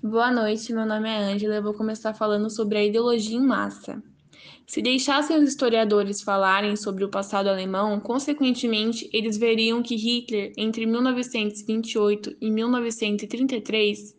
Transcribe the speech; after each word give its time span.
Boa 0.00 0.30
noite, 0.30 0.72
meu 0.72 0.86
nome 0.86 1.08
é 1.08 1.16
Ângela. 1.16 1.56
Eu 1.56 1.62
vou 1.62 1.74
começar 1.74 2.14
falando 2.14 2.48
sobre 2.48 2.78
a 2.78 2.84
ideologia 2.84 3.36
em 3.36 3.44
massa. 3.44 4.00
Se 4.64 4.80
deixassem 4.80 5.36
os 5.36 5.48
historiadores 5.48 6.22
falarem 6.22 6.76
sobre 6.76 7.02
o 7.02 7.08
passado 7.08 7.48
alemão, 7.48 7.98
consequentemente, 7.98 9.10
eles 9.12 9.36
veriam 9.36 9.82
que 9.82 9.96
Hitler, 9.96 10.52
entre 10.56 10.86
1928 10.86 12.36
e 12.40 12.48
1933, 12.48 14.14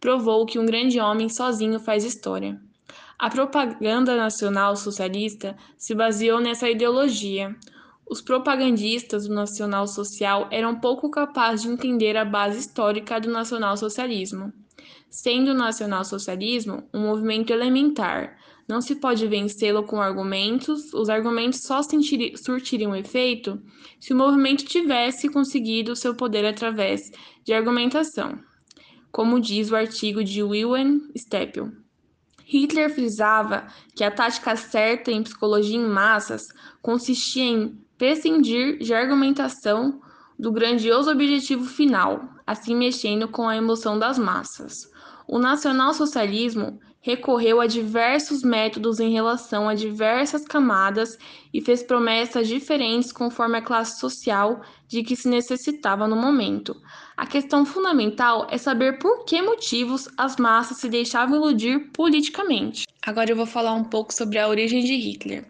provou 0.00 0.44
que 0.44 0.58
um 0.58 0.66
grande 0.66 0.98
homem 0.98 1.28
sozinho 1.28 1.78
faz 1.78 2.02
história. 2.04 2.60
A 3.16 3.30
propaganda 3.30 4.16
nacional 4.16 4.74
socialista 4.74 5.56
se 5.78 5.94
baseou 5.94 6.40
nessa 6.40 6.68
ideologia. 6.68 7.54
Os 8.04 8.20
propagandistas 8.20 9.28
do 9.28 9.34
nacional-social 9.34 10.48
eram 10.50 10.80
pouco 10.80 11.08
capazes 11.08 11.62
de 11.62 11.68
entender 11.68 12.16
a 12.16 12.24
base 12.24 12.58
histórica 12.58 13.20
do 13.20 13.30
nacional-socialismo. 13.30 14.52
Sendo 15.10 15.50
o 15.50 15.54
nacionalsocialismo 15.54 16.88
um 16.94 17.00
movimento 17.00 17.50
elementar, 17.52 18.38
não 18.68 18.80
se 18.80 18.94
pode 18.94 19.26
vencê-lo 19.26 19.82
com 19.82 20.00
argumentos, 20.00 20.94
os 20.94 21.08
argumentos 21.08 21.62
só 21.62 21.80
surtiriam 22.36 22.94
efeito 22.94 23.60
se 23.98 24.12
o 24.12 24.16
movimento 24.16 24.64
tivesse 24.64 25.28
conseguido 25.28 25.96
seu 25.96 26.14
poder 26.14 26.46
através 26.46 27.10
de 27.44 27.52
argumentação, 27.52 28.38
como 29.10 29.40
diz 29.40 29.72
o 29.72 29.76
artigo 29.76 30.22
de 30.22 30.40
Wilhelm 30.44 31.00
Steppel. 31.18 31.72
Hitler 32.44 32.94
frisava 32.94 33.66
que 33.94 34.04
a 34.04 34.10
tática 34.10 34.54
certa 34.54 35.10
em 35.10 35.24
psicologia 35.24 35.76
em 35.76 35.88
massas 35.88 36.48
consistia 36.80 37.44
em 37.44 37.78
prescindir 37.98 38.78
de 38.78 38.94
argumentação 38.94 40.00
do 40.38 40.50
grandioso 40.50 41.10
objetivo 41.10 41.64
final, 41.64 42.28
assim 42.46 42.74
mexendo 42.74 43.28
com 43.28 43.48
a 43.48 43.56
emoção 43.56 43.98
das 43.98 44.18
massas. 44.18 44.89
O 45.32 45.38
nacionalsocialismo 45.38 46.80
recorreu 47.00 47.60
a 47.60 47.66
diversos 47.68 48.42
métodos 48.42 48.98
em 48.98 49.12
relação 49.12 49.68
a 49.68 49.76
diversas 49.76 50.44
camadas 50.44 51.16
e 51.54 51.60
fez 51.60 51.84
promessas 51.84 52.48
diferentes 52.48 53.12
conforme 53.12 53.58
a 53.58 53.62
classe 53.62 54.00
social 54.00 54.60
de 54.88 55.04
que 55.04 55.14
se 55.14 55.28
necessitava 55.28 56.08
no 56.08 56.16
momento. 56.16 56.74
A 57.16 57.28
questão 57.28 57.64
fundamental 57.64 58.48
é 58.50 58.58
saber 58.58 58.98
por 58.98 59.24
que 59.24 59.40
motivos 59.40 60.08
as 60.16 60.36
massas 60.36 60.78
se 60.78 60.88
deixavam 60.88 61.36
iludir 61.36 61.78
politicamente. 61.92 62.88
Agora 63.00 63.30
eu 63.30 63.36
vou 63.36 63.46
falar 63.46 63.74
um 63.74 63.84
pouco 63.84 64.12
sobre 64.12 64.36
a 64.36 64.48
origem 64.48 64.82
de 64.82 64.96
Hitler. 64.96 65.44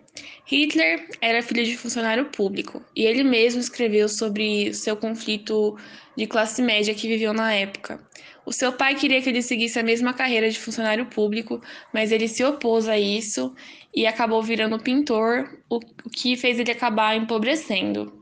Hitler 0.45 1.09
era 1.23 1.43
filho 1.43 1.65
de 1.65 1.79
funcionário 1.79 2.27
público 2.27 2.83
e 2.95 3.05
ele 3.05 3.23
mesmo 3.23 3.63
escreveu 3.63 4.11
sobre 4.11 4.75
seu 4.75 4.95
conflito 4.95 5.75
de 6.17 6.27
classe 6.27 6.61
média 6.61 6.95
que 6.95 7.09
viveu 7.09 7.33
na 7.33 7.55
época. 7.55 7.99
O 8.45 8.53
seu 8.53 8.73
pai 8.73 8.95
queria 8.95 9.21
que 9.21 9.29
ele 9.29 9.43
seguisse 9.43 9.79
a 9.79 9.83
mesma 9.83 10.13
carreira 10.13 10.51
de 10.51 10.59
funcionário 10.59 11.07
público, 11.07 11.61
mas 11.93 12.11
ele 12.11 12.27
se 12.27 12.43
opôs 12.43 12.89
a 12.89 12.99
isso 12.99 13.55
e 13.95 14.07
acabou 14.07 14.43
virando 14.43 14.79
pintor, 14.79 15.63
o 15.69 15.79
que 15.79 16.37
fez 16.37 16.59
ele 16.59 16.71
acabar 16.71 17.17
empobrecendo. 17.17 18.13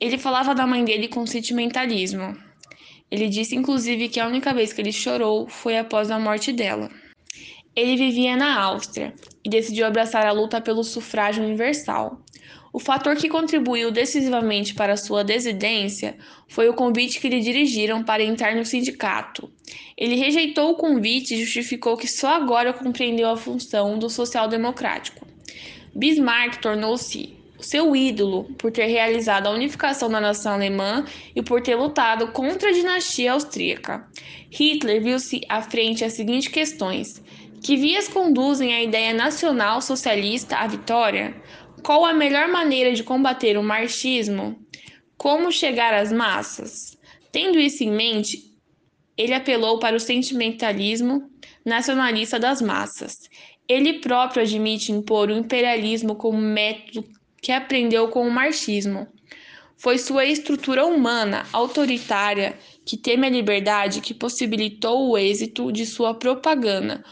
Ele 0.00 0.18
falava 0.18 0.54
da 0.54 0.66
mãe 0.66 0.84
dele 0.84 1.08
com 1.08 1.26
sentimentalismo. 1.26 2.36
Ele 3.10 3.28
disse 3.28 3.56
inclusive 3.56 4.08
que 4.08 4.20
a 4.20 4.26
única 4.26 4.52
vez 4.52 4.72
que 4.72 4.80
ele 4.80 4.92
chorou 4.92 5.48
foi 5.48 5.78
após 5.78 6.10
a 6.10 6.18
morte 6.18 6.52
dela. 6.52 6.90
Ele 7.74 7.96
vivia 7.96 8.36
na 8.36 8.60
Áustria 8.60 9.14
e 9.44 9.48
decidiu 9.48 9.86
abraçar 9.86 10.26
a 10.26 10.32
luta 10.32 10.60
pelo 10.60 10.82
sufrágio 10.82 11.44
universal. 11.44 12.20
O 12.72 12.78
fator 12.78 13.16
que 13.16 13.28
contribuiu 13.28 13.90
decisivamente 13.90 14.74
para 14.74 14.96
sua 14.96 15.24
desidência 15.24 16.16
foi 16.46 16.68
o 16.68 16.74
convite 16.74 17.20
que 17.20 17.28
lhe 17.28 17.40
dirigiram 17.40 18.02
para 18.02 18.22
entrar 18.22 18.54
no 18.54 18.64
sindicato. 18.64 19.50
Ele 19.96 20.16
rejeitou 20.16 20.70
o 20.70 20.76
convite 20.76 21.34
e 21.34 21.44
justificou 21.44 21.96
que 21.96 22.06
só 22.06 22.28
agora 22.34 22.72
compreendeu 22.72 23.30
a 23.30 23.36
função 23.36 23.98
do 23.98 24.10
social-democrático. 24.10 25.26
Bismarck 25.94 26.60
tornou-se 26.60 27.38
seu 27.60 27.96
ídolo 27.96 28.44
por 28.56 28.70
ter 28.70 28.86
realizado 28.86 29.48
a 29.48 29.50
unificação 29.50 30.08
da 30.08 30.20
nação 30.20 30.52
alemã 30.52 31.04
e 31.34 31.42
por 31.42 31.60
ter 31.60 31.74
lutado 31.74 32.28
contra 32.28 32.68
a 32.68 32.72
dinastia 32.72 33.32
austríaca. 33.32 34.06
Hitler 34.50 35.02
viu-se 35.02 35.40
à 35.48 35.60
frente 35.60 36.04
as 36.04 36.12
seguintes 36.12 36.48
questões: 36.48 37.22
que 37.62 37.76
vias 37.76 38.08
conduzem 38.08 38.74
a 38.74 38.82
ideia 38.82 39.12
nacional 39.12 39.82
socialista 39.82 40.56
à 40.56 40.66
vitória? 40.66 41.34
Qual 41.82 42.04
a 42.04 42.12
melhor 42.12 42.48
maneira 42.48 42.92
de 42.92 43.02
combater 43.02 43.56
o 43.56 43.62
marxismo? 43.62 44.58
Como 45.16 45.52
chegar 45.52 45.94
às 45.94 46.12
massas? 46.12 46.96
Tendo 47.32 47.58
isso 47.58 47.84
em 47.84 47.90
mente, 47.90 48.54
ele 49.16 49.34
apelou 49.34 49.78
para 49.78 49.96
o 49.96 50.00
sentimentalismo 50.00 51.30
nacionalista 51.64 52.38
das 52.38 52.62
massas. 52.62 53.28
Ele 53.68 54.00
próprio 54.00 54.42
admite 54.42 54.92
impor 54.92 55.28
o 55.28 55.36
imperialismo 55.36 56.14
como 56.14 56.38
método 56.38 57.04
que 57.42 57.52
aprendeu 57.52 58.08
com 58.08 58.26
o 58.26 58.30
marxismo. 58.30 59.06
Foi 59.76 59.98
sua 59.98 60.24
estrutura 60.24 60.86
humana, 60.86 61.46
autoritária, 61.52 62.58
que 62.84 62.96
teme 62.96 63.26
a 63.26 63.30
liberdade, 63.30 64.00
que 64.00 64.14
possibilitou 64.14 65.10
o 65.10 65.18
êxito 65.18 65.70
de 65.70 65.86
sua 65.86 66.14
propaganda, 66.14 67.04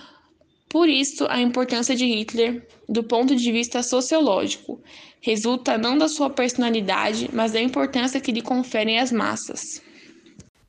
por 0.69 0.89
isso, 0.89 1.27
a 1.29 1.41
importância 1.41 1.95
de 1.95 2.05
Hitler, 2.05 2.67
do 2.89 3.05
ponto 3.05 3.35
de 3.35 3.53
vista 3.53 3.83
sociológico, 3.83 4.81
resulta 5.21 5.79
não 5.79 5.97
da 5.97 6.09
sua 6.09 6.29
personalidade, 6.29 7.31
mas 7.33 7.53
da 7.53 7.61
importância 7.61 8.21
que 8.21 8.33
lhe 8.33 8.43
conferem 8.43 8.99
as 8.99 9.13
massas. 9.13 9.83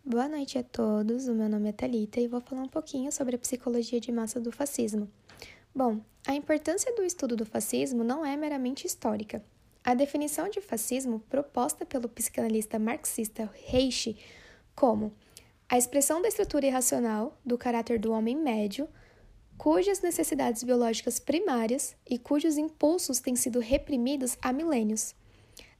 Boa 0.05 0.29
noite 0.29 0.57
a 0.57 0.63
todos, 0.63 1.27
o 1.27 1.33
meu 1.33 1.49
nome 1.49 1.69
é 1.69 1.71
Talita 1.73 2.19
e 2.19 2.27
vou 2.27 2.39
falar 2.39 2.61
um 2.61 2.69
pouquinho 2.69 3.11
sobre 3.11 3.35
a 3.35 3.39
psicologia 3.39 3.99
de 3.99 4.11
massa 4.11 4.39
do 4.39 4.51
fascismo. 4.51 5.09
Bom, 5.75 5.99
a 6.25 6.33
importância 6.33 6.95
do 6.95 7.03
estudo 7.03 7.35
do 7.35 7.45
fascismo 7.45 8.03
não 8.03 8.25
é 8.25 8.37
meramente 8.37 8.87
histórica. 8.87 9.43
A 9.83 9.93
definição 9.93 10.49
de 10.49 10.61
fascismo 10.61 11.19
proposta 11.29 11.85
pelo 11.85 12.07
psicanalista 12.07 12.79
marxista 12.79 13.49
Reich 13.65 14.15
como 14.75 15.13
a 15.69 15.77
expressão 15.77 16.21
da 16.21 16.29
estrutura 16.29 16.67
irracional 16.67 17.37
do 17.45 17.57
caráter 17.57 17.99
do 17.99 18.11
homem 18.11 18.35
médio 18.35 18.87
cujas 19.57 20.01
necessidades 20.01 20.63
biológicas 20.63 21.19
primárias 21.19 21.95
e 22.09 22.17
cujos 22.17 22.57
impulsos 22.57 23.19
têm 23.19 23.35
sido 23.35 23.59
reprimidos 23.59 24.37
há 24.41 24.53
milênios. 24.53 25.15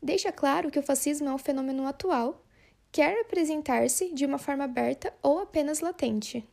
Deixa 0.01 0.31
claro 0.31 0.71
que 0.71 0.79
o 0.79 0.83
fascismo 0.83 1.29
é 1.29 1.33
um 1.33 1.37
fenômeno 1.37 1.85
atual, 1.87 2.43
quer 2.91 3.21
apresentar-se 3.21 4.13
de 4.13 4.25
uma 4.25 4.37
forma 4.37 4.63
aberta 4.63 5.13
ou 5.21 5.39
apenas 5.39 5.79
latente. 5.79 6.43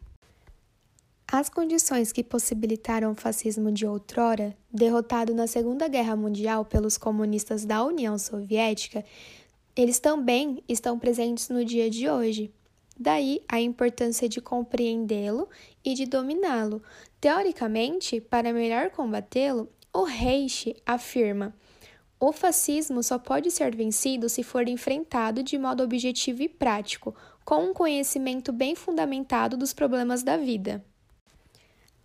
As 1.26 1.48
condições 1.48 2.12
que 2.12 2.22
possibilitaram 2.22 3.12
o 3.12 3.14
fascismo 3.14 3.72
de 3.72 3.86
outrora, 3.86 4.56
derrotado 4.70 5.34
na 5.34 5.46
Segunda 5.46 5.88
Guerra 5.88 6.14
Mundial 6.14 6.64
pelos 6.64 6.98
comunistas 6.98 7.64
da 7.64 7.82
União 7.84 8.18
Soviética, 8.18 9.04
eles 9.74 9.98
também 9.98 10.62
estão 10.68 10.98
presentes 10.98 11.48
no 11.48 11.64
dia 11.64 11.90
de 11.90 12.08
hoje. 12.08 12.52
Daí 12.98 13.42
a 13.48 13.60
importância 13.60 14.28
de 14.28 14.40
compreendê-lo 14.40 15.48
e 15.84 15.94
de 15.94 16.06
dominá-lo. 16.06 16.82
Teoricamente, 17.20 18.20
para 18.20 18.52
melhor 18.52 18.90
combatê-lo, 18.90 19.68
o 19.92 20.04
Reich 20.04 20.76
afirma: 20.86 21.54
o 22.18 22.32
fascismo 22.32 23.02
só 23.02 23.18
pode 23.18 23.50
ser 23.50 23.76
vencido 23.76 24.28
se 24.28 24.42
for 24.42 24.68
enfrentado 24.68 25.42
de 25.42 25.58
modo 25.58 25.82
objetivo 25.82 26.42
e 26.42 26.48
prático, 26.48 27.14
com 27.44 27.64
um 27.64 27.74
conhecimento 27.74 28.52
bem 28.52 28.74
fundamentado 28.74 29.56
dos 29.56 29.74
problemas 29.74 30.22
da 30.22 30.36
vida. 30.36 30.82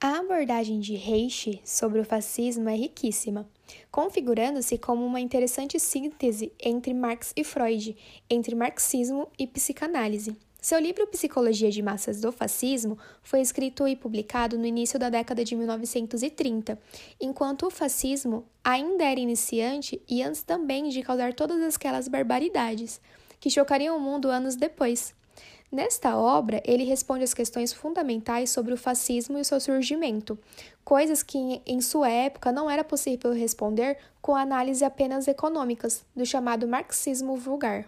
A 0.02 0.20
abordagem 0.20 0.80
de 0.80 0.96
Reich 0.96 1.62
sobre 1.64 2.02
o 2.02 2.06
fascismo 2.06 2.68
é 2.68 2.76
riquíssima, 2.76 3.50
configurando-se 3.92 4.78
como 4.78 5.06
uma 5.06 5.20
interessante 5.22 5.80
síntese 5.80 6.52
entre 6.60 6.94
Marx 6.94 7.32
e 7.36 7.44
Freud, 7.44 7.96
entre 8.30 8.56
marxismo 8.56 9.30
e 9.38 9.46
psicanálise. 9.46 10.36
Seu 10.62 10.78
livro 10.78 11.08
Psicologia 11.08 11.72
de 11.72 11.82
Massas 11.82 12.20
do 12.20 12.34
Fascismo 12.34 12.98
foi 13.24 13.40
escrito 13.40 13.88
e 13.88 13.96
publicado 13.96 14.58
no 14.58 14.66
início 14.66 15.00
da 15.00 15.10
década 15.10 15.42
de 15.42 15.56
1930, 15.56 16.78
enquanto 17.20 17.66
o 17.66 17.70
fascismo 17.70 18.46
ainda 18.62 19.06
era 19.06 19.22
iniciante 19.22 20.02
e 20.06 20.22
antes 20.22 20.44
também 20.44 20.90
de 20.90 21.02
causar 21.02 21.34
todas 21.34 21.76
aquelas 21.76 22.10
barbaridades 22.10 23.00
que 23.40 23.50
chocariam 23.50 23.96
o 23.96 24.02
mundo 24.02 24.28
anos 24.30 24.58
depois. 24.58 25.16
Nesta 25.72 26.18
obra, 26.18 26.62
ele 26.66 26.84
responde 26.84 27.24
às 27.24 27.34
questões 27.34 27.72
fundamentais 27.72 28.50
sobre 28.50 28.74
o 28.74 28.78
fascismo 28.78 29.38
e 29.38 29.42
o 29.42 29.46
seu 29.46 29.62
surgimento, 29.62 30.38
coisas 30.84 31.24
que 31.24 31.62
em 31.66 31.80
sua 31.80 32.10
época 32.10 32.52
não 32.52 32.70
era 32.70 32.84
possível 32.84 33.32
responder 33.32 33.98
com 34.22 34.36
análise 34.36 34.84
apenas 34.84 35.26
econômicas, 35.26 36.04
do 36.14 36.26
chamado 36.26 36.68
marxismo 36.68 37.38
vulgar. 37.38 37.88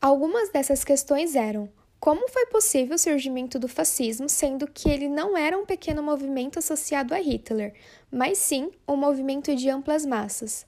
Algumas 0.00 0.50
dessas 0.50 0.84
questões 0.84 1.34
eram: 1.34 1.68
como 1.98 2.28
foi 2.28 2.46
possível 2.46 2.94
o 2.94 2.98
surgimento 2.98 3.58
do 3.58 3.66
fascismo, 3.66 4.28
sendo 4.28 4.70
que 4.70 4.88
ele 4.88 5.08
não 5.08 5.36
era 5.36 5.58
um 5.58 5.64
pequeno 5.64 6.02
movimento 6.02 6.58
associado 6.58 7.14
a 7.14 7.18
Hitler, 7.18 7.74
mas 8.10 8.38
sim 8.38 8.70
um 8.86 8.96
movimento 8.96 9.54
de 9.56 9.68
amplas 9.68 10.04
massas? 10.06 10.66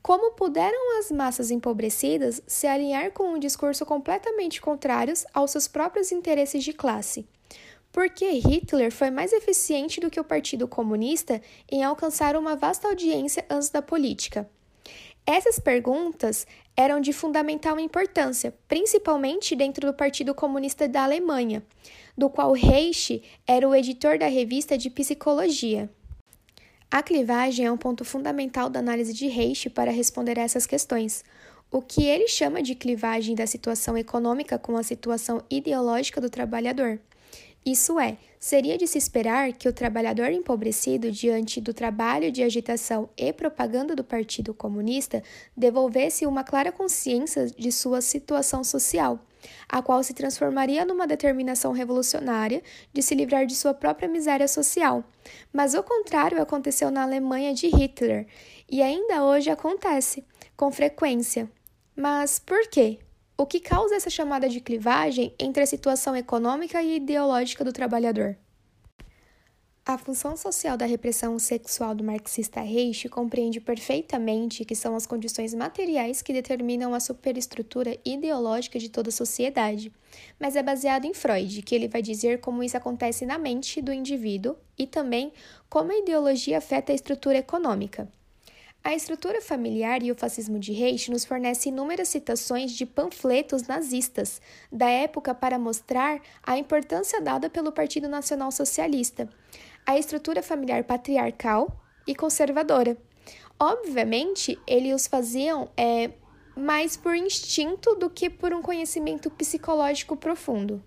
Como 0.00 0.32
puderam 0.32 0.98
as 0.98 1.10
massas 1.10 1.50
empobrecidas 1.50 2.40
se 2.46 2.66
alinhar 2.66 3.10
com 3.12 3.24
um 3.24 3.38
discurso 3.38 3.84
completamente 3.84 4.60
contrário 4.60 5.12
aos 5.34 5.50
seus 5.50 5.68
próprios 5.68 6.12
interesses 6.12 6.64
de 6.64 6.72
classe? 6.72 7.26
Por 7.92 8.08
que 8.08 8.30
Hitler 8.30 8.92
foi 8.92 9.10
mais 9.10 9.32
eficiente 9.32 10.00
do 10.00 10.08
que 10.08 10.20
o 10.20 10.24
Partido 10.24 10.68
Comunista 10.68 11.42
em 11.70 11.82
alcançar 11.82 12.36
uma 12.36 12.54
vasta 12.54 12.86
audiência 12.88 13.44
antes 13.50 13.70
da 13.70 13.82
política? 13.82 14.48
Essas 15.30 15.58
perguntas 15.58 16.46
eram 16.74 17.02
de 17.02 17.12
fundamental 17.12 17.78
importância, 17.78 18.54
principalmente 18.66 19.54
dentro 19.54 19.86
do 19.86 19.92
Partido 19.92 20.34
Comunista 20.34 20.88
da 20.88 21.04
Alemanha, 21.04 21.62
do 22.16 22.30
qual 22.30 22.52
Reich 22.52 23.22
era 23.46 23.68
o 23.68 23.74
editor 23.74 24.18
da 24.18 24.26
revista 24.26 24.78
de 24.78 24.88
psicologia. 24.88 25.90
A 26.90 27.02
clivagem 27.02 27.66
é 27.66 27.70
um 27.70 27.76
ponto 27.76 28.06
fundamental 28.06 28.70
da 28.70 28.80
análise 28.80 29.12
de 29.12 29.26
Reich 29.26 29.68
para 29.68 29.90
responder 29.90 30.38
a 30.38 30.44
essas 30.44 30.64
questões. 30.64 31.22
O 31.70 31.82
que 31.82 32.06
ele 32.06 32.26
chama 32.26 32.62
de 32.62 32.74
clivagem 32.74 33.34
da 33.34 33.46
situação 33.46 33.98
econômica 33.98 34.58
com 34.58 34.78
a 34.78 34.82
situação 34.82 35.42
ideológica 35.50 36.22
do 36.22 36.30
trabalhador. 36.30 36.98
Isso 37.64 37.98
é, 38.00 38.16
seria 38.38 38.78
de 38.78 38.86
se 38.86 38.96
esperar 38.96 39.52
que 39.52 39.68
o 39.68 39.72
trabalhador 39.72 40.30
empobrecido, 40.30 41.10
diante 41.10 41.60
do 41.60 41.74
trabalho 41.74 42.32
de 42.32 42.42
agitação 42.42 43.10
e 43.16 43.32
propaganda 43.32 43.94
do 43.94 44.04
Partido 44.04 44.54
Comunista, 44.54 45.22
devolvesse 45.56 46.24
uma 46.24 46.44
clara 46.44 46.72
consciência 46.72 47.46
de 47.46 47.70
sua 47.70 48.00
situação 48.00 48.64
social, 48.64 49.18
a 49.68 49.82
qual 49.82 50.02
se 50.02 50.14
transformaria 50.14 50.84
numa 50.84 51.06
determinação 51.06 51.72
revolucionária 51.72 52.62
de 52.92 53.02
se 53.02 53.14
livrar 53.14 53.44
de 53.44 53.54
sua 53.54 53.74
própria 53.74 54.08
miséria 54.08 54.48
social. 54.48 55.04
Mas 55.52 55.74
o 55.74 55.82
contrário 55.82 56.40
aconteceu 56.40 56.90
na 56.90 57.02
Alemanha 57.02 57.52
de 57.52 57.66
Hitler 57.66 58.26
e 58.70 58.82
ainda 58.82 59.24
hoje 59.24 59.50
acontece, 59.50 60.24
com 60.56 60.70
frequência. 60.70 61.50
Mas 61.94 62.38
por 62.38 62.68
quê? 62.68 62.98
O 63.40 63.46
que 63.46 63.60
causa 63.60 63.94
essa 63.94 64.10
chamada 64.10 64.48
de 64.48 64.60
clivagem 64.60 65.32
entre 65.38 65.62
a 65.62 65.66
situação 65.66 66.16
econômica 66.16 66.82
e 66.82 66.96
ideológica 66.96 67.64
do 67.64 67.72
trabalhador? 67.72 68.36
A 69.86 69.96
função 69.96 70.36
social 70.36 70.76
da 70.76 70.84
repressão 70.84 71.38
sexual 71.38 71.94
do 71.94 72.02
marxista 72.02 72.60
Reich 72.60 73.08
compreende 73.08 73.60
perfeitamente 73.60 74.64
que 74.64 74.74
são 74.74 74.96
as 74.96 75.06
condições 75.06 75.54
materiais 75.54 76.20
que 76.20 76.32
determinam 76.32 76.92
a 76.92 76.98
superestrutura 76.98 77.96
ideológica 78.04 78.76
de 78.76 78.88
toda 78.88 79.10
a 79.10 79.12
sociedade, 79.12 79.92
mas 80.36 80.56
é 80.56 80.62
baseado 80.62 81.04
em 81.04 81.14
Freud, 81.14 81.62
que 81.62 81.76
ele 81.76 81.86
vai 81.86 82.02
dizer 82.02 82.40
como 82.40 82.64
isso 82.64 82.76
acontece 82.76 83.24
na 83.24 83.38
mente 83.38 83.80
do 83.80 83.92
indivíduo 83.92 84.56
e 84.76 84.84
também 84.84 85.32
como 85.70 85.92
a 85.92 85.98
ideologia 85.98 86.58
afeta 86.58 86.90
a 86.90 86.94
estrutura 86.94 87.38
econômica. 87.38 88.08
A 88.82 88.94
estrutura 88.94 89.42
familiar 89.42 90.02
e 90.02 90.10
o 90.10 90.14
fascismo 90.14 90.58
de 90.58 90.72
Reich 90.72 91.10
nos 91.10 91.24
fornece 91.24 91.68
inúmeras 91.68 92.08
citações 92.08 92.72
de 92.72 92.86
panfletos 92.86 93.66
nazistas 93.66 94.40
da 94.72 94.88
época 94.88 95.34
para 95.34 95.58
mostrar 95.58 96.20
a 96.42 96.56
importância 96.56 97.20
dada 97.20 97.50
pelo 97.50 97.72
Partido 97.72 98.08
Nacional 98.08 98.50
Socialista, 98.50 99.28
a 99.84 99.98
estrutura 99.98 100.42
familiar 100.42 100.84
patriarcal 100.84 101.84
e 102.06 102.14
conservadora. 102.14 102.96
Obviamente, 103.60 104.58
eles 104.66 104.94
os 104.94 105.06
faziam 105.06 105.68
é, 105.76 106.10
mais 106.56 106.96
por 106.96 107.14
instinto 107.14 107.94
do 107.96 108.08
que 108.08 108.30
por 108.30 108.54
um 108.54 108.62
conhecimento 108.62 109.28
psicológico 109.30 110.16
profundo. 110.16 110.82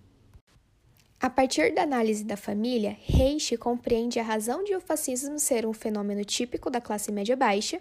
A 1.22 1.30
partir 1.30 1.72
da 1.72 1.84
análise 1.84 2.24
da 2.24 2.36
família, 2.36 2.98
Reich 3.00 3.56
compreende 3.56 4.20
a 4.20 4.24
razão 4.24 4.64
de 4.64 4.76
o 4.76 4.82
fascismo 4.82 5.38
ser 5.38 5.68
um 5.68 5.74
fenômeno 5.74 6.26
típico 6.26 6.68
da 6.68 6.82
classe 6.82 7.12
média 7.12 7.36
baixa 7.36 7.80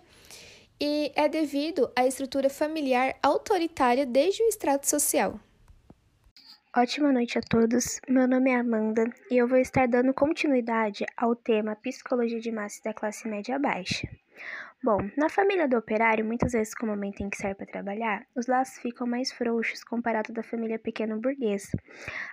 e 0.79 1.11
é 1.17 1.27
devido 1.27 1.91
à 1.97 2.07
estrutura 2.07 2.51
familiar 2.51 3.17
autoritária 3.23 4.05
desde 4.05 4.43
o 4.43 4.47
extrato 4.47 4.87
social. 4.87 5.41
Ótima 6.77 7.11
noite 7.11 7.39
a 7.39 7.41
todos. 7.41 7.99
Meu 8.07 8.29
nome 8.29 8.51
é 8.51 8.57
Amanda 8.57 9.11
e 9.31 9.39
eu 9.39 9.49
vou 9.49 9.59
estar 9.59 9.89
dando 9.89 10.13
continuidade 10.13 11.07
ao 11.17 11.35
tema 11.35 11.75
Psicologia 11.77 12.41
de 12.41 12.53
Massa 12.53 12.83
da 12.85 12.93
classe 12.93 13.27
média 13.27 13.59
baixa. 13.59 14.07
Bom, 14.83 15.11
na 15.15 15.29
família 15.29 15.69
do 15.69 15.77
operário, 15.77 16.25
muitas 16.25 16.53
vezes 16.53 16.75
como 16.75 16.91
o 16.91 16.95
homem 16.95 17.13
tem 17.13 17.29
que 17.29 17.37
sair 17.37 17.55
para 17.55 17.67
trabalhar, 17.67 18.27
os 18.35 18.47
laços 18.47 18.79
ficam 18.79 19.07
mais 19.07 19.31
frouxos 19.31 19.85
comparado 19.85 20.33
da 20.33 20.43
família 20.43 20.79
pequeno-burguesa. 20.79 21.77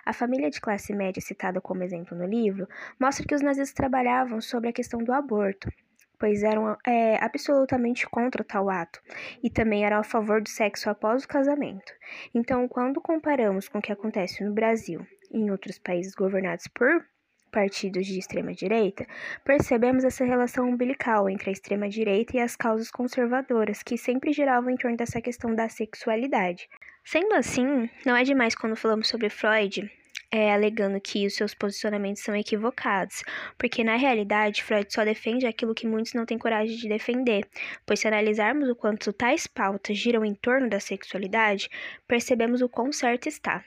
A 0.06 0.14
família 0.14 0.48
de 0.48 0.58
classe 0.58 0.94
média, 0.94 1.20
citada 1.20 1.60
como 1.60 1.82
exemplo 1.82 2.16
no 2.16 2.24
livro, 2.24 2.66
mostra 2.98 3.26
que 3.26 3.34
os 3.34 3.42
nazistas 3.42 3.74
trabalhavam 3.74 4.40
sobre 4.40 4.70
a 4.70 4.72
questão 4.72 4.98
do 5.04 5.12
aborto, 5.12 5.70
pois 6.18 6.42
eram 6.42 6.74
é, 6.86 7.22
absolutamente 7.22 8.08
contra 8.08 8.42
tal 8.42 8.70
ato 8.70 8.98
e 9.42 9.50
também 9.50 9.84
eram 9.84 9.98
a 9.98 10.04
favor 10.04 10.40
do 10.40 10.48
sexo 10.48 10.88
após 10.88 11.24
o 11.24 11.28
casamento. 11.28 11.92
Então, 12.34 12.66
quando 12.66 12.98
comparamos 12.98 13.68
com 13.68 13.78
o 13.78 13.82
que 13.82 13.92
acontece 13.92 14.42
no 14.42 14.54
Brasil 14.54 15.06
e 15.30 15.38
em 15.38 15.50
outros 15.50 15.78
países 15.78 16.14
governados 16.14 16.66
por 16.68 17.04
partidos 17.48 18.06
de 18.06 18.18
extrema-direita, 18.18 19.06
percebemos 19.44 20.04
essa 20.04 20.24
relação 20.24 20.68
umbilical 20.68 21.28
entre 21.28 21.50
a 21.50 21.52
extrema-direita 21.52 22.36
e 22.36 22.40
as 22.40 22.54
causas 22.54 22.90
conservadoras, 22.90 23.82
que 23.82 23.98
sempre 23.98 24.32
giravam 24.32 24.70
em 24.70 24.76
torno 24.76 24.96
dessa 24.96 25.20
questão 25.20 25.54
da 25.54 25.68
sexualidade. 25.68 26.68
Sendo 27.04 27.34
assim, 27.34 27.88
não 28.04 28.14
é 28.14 28.22
demais 28.22 28.54
quando 28.54 28.76
falamos 28.76 29.08
sobre 29.08 29.30
Freud, 29.30 29.90
é, 30.30 30.52
alegando 30.52 31.00
que 31.00 31.26
os 31.26 31.34
seus 31.34 31.54
posicionamentos 31.54 32.22
são 32.22 32.36
equivocados, 32.36 33.22
porque 33.56 33.82
na 33.82 33.96
realidade 33.96 34.62
Freud 34.62 34.92
só 34.92 35.04
defende 35.04 35.46
aquilo 35.46 35.74
que 35.74 35.86
muitos 35.86 36.12
não 36.12 36.26
têm 36.26 36.38
coragem 36.38 36.76
de 36.76 36.88
defender, 36.88 37.48
pois 37.86 38.00
se 38.00 38.08
analisarmos 38.08 38.68
o 38.68 38.76
quanto 38.76 39.12
tais 39.12 39.46
pautas 39.46 39.96
giram 39.96 40.24
em 40.24 40.34
torno 40.34 40.68
da 40.68 40.80
sexualidade, 40.80 41.68
percebemos 42.06 42.60
o 42.60 42.68
quão 42.68 42.92
certo 42.92 43.26
está. 43.28 43.64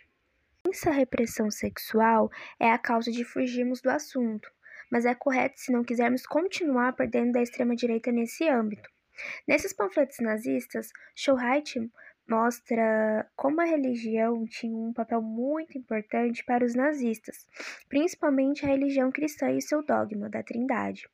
Essa 0.69 0.91
repressão 0.91 1.49
sexual 1.51 2.29
é 2.59 2.71
a 2.71 2.77
causa 2.77 3.11
de 3.11 3.23
fugirmos 3.23 3.81
do 3.81 3.89
assunto, 3.89 4.49
mas 4.91 5.05
é 5.05 5.13
correto 5.13 5.59
se 5.59 5.71
não 5.71 5.83
quisermos 5.83 6.25
continuar 6.25 6.93
perdendo 6.93 7.33
da 7.33 7.41
extrema-direita 7.41 8.11
nesse 8.11 8.47
âmbito. 8.47 8.89
Nesses 9.47 9.73
panfletos 9.73 10.19
nazistas, 10.19 10.89
Schulreich 11.15 11.79
mostra 12.27 13.29
como 13.35 13.59
a 13.59 13.65
religião 13.65 14.45
tinha 14.45 14.75
um 14.75 14.93
papel 14.93 15.21
muito 15.21 15.77
importante 15.77 16.43
para 16.45 16.63
os 16.63 16.75
nazistas, 16.75 17.45
principalmente 17.89 18.65
a 18.65 18.69
religião 18.69 19.11
cristã 19.11 19.51
e 19.51 19.61
seu 19.61 19.83
dogma 19.83 20.29
da 20.29 20.41
Trindade. 20.41 21.09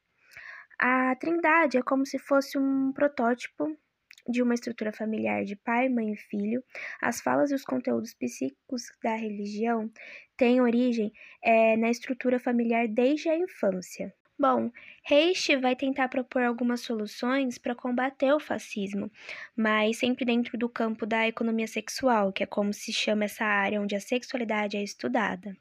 A 0.80 1.16
Trindade 1.16 1.78
é 1.78 1.82
como 1.82 2.06
se 2.06 2.20
fosse 2.20 2.58
um 2.58 2.92
protótipo 2.92 3.76
de 4.28 4.42
uma 4.42 4.54
estrutura 4.54 4.92
familiar 4.92 5.44
de 5.44 5.56
pai, 5.56 5.90
mãe 5.90 6.14
e 6.14 6.18
filho, 6.18 6.64
as 7.02 7.22
falas 7.22 7.52
e 7.52 7.56
os 7.56 7.64
conteúdos 7.64 8.14
psíquicos 8.14 8.84
da 9.04 9.16
religião 9.16 9.92
têm 10.36 10.62
origem 10.62 11.12
é, 11.44 11.76
na 11.78 11.90
estrutura 11.90 12.40
familiar 12.40 12.88
desde 12.88 13.30
a 13.30 13.38
infância. 13.38 14.14
Bom, 14.40 14.70
Reich 15.10 15.56
vai 15.56 15.74
tentar 15.74 16.10
propor 16.10 16.44
algumas 16.44 16.82
soluções 16.82 17.58
para 17.58 17.74
combater 17.74 18.34
o 18.34 18.42
fascismo, 18.42 19.10
mas 19.56 19.98
sempre 19.98 20.26
dentro 20.26 20.58
do 20.58 20.68
campo 20.68 21.06
da 21.06 21.26
economia 21.26 21.66
sexual, 21.66 22.34
que 22.34 22.44
é 22.44 22.46
como 22.46 22.74
se 22.74 22.92
chama 22.92 23.24
essa 23.24 23.46
área 23.46 23.82
onde 23.82 23.96
a 23.96 24.02
sexualidade 24.02 24.76
é 24.76 24.84
estudada. 24.84 25.56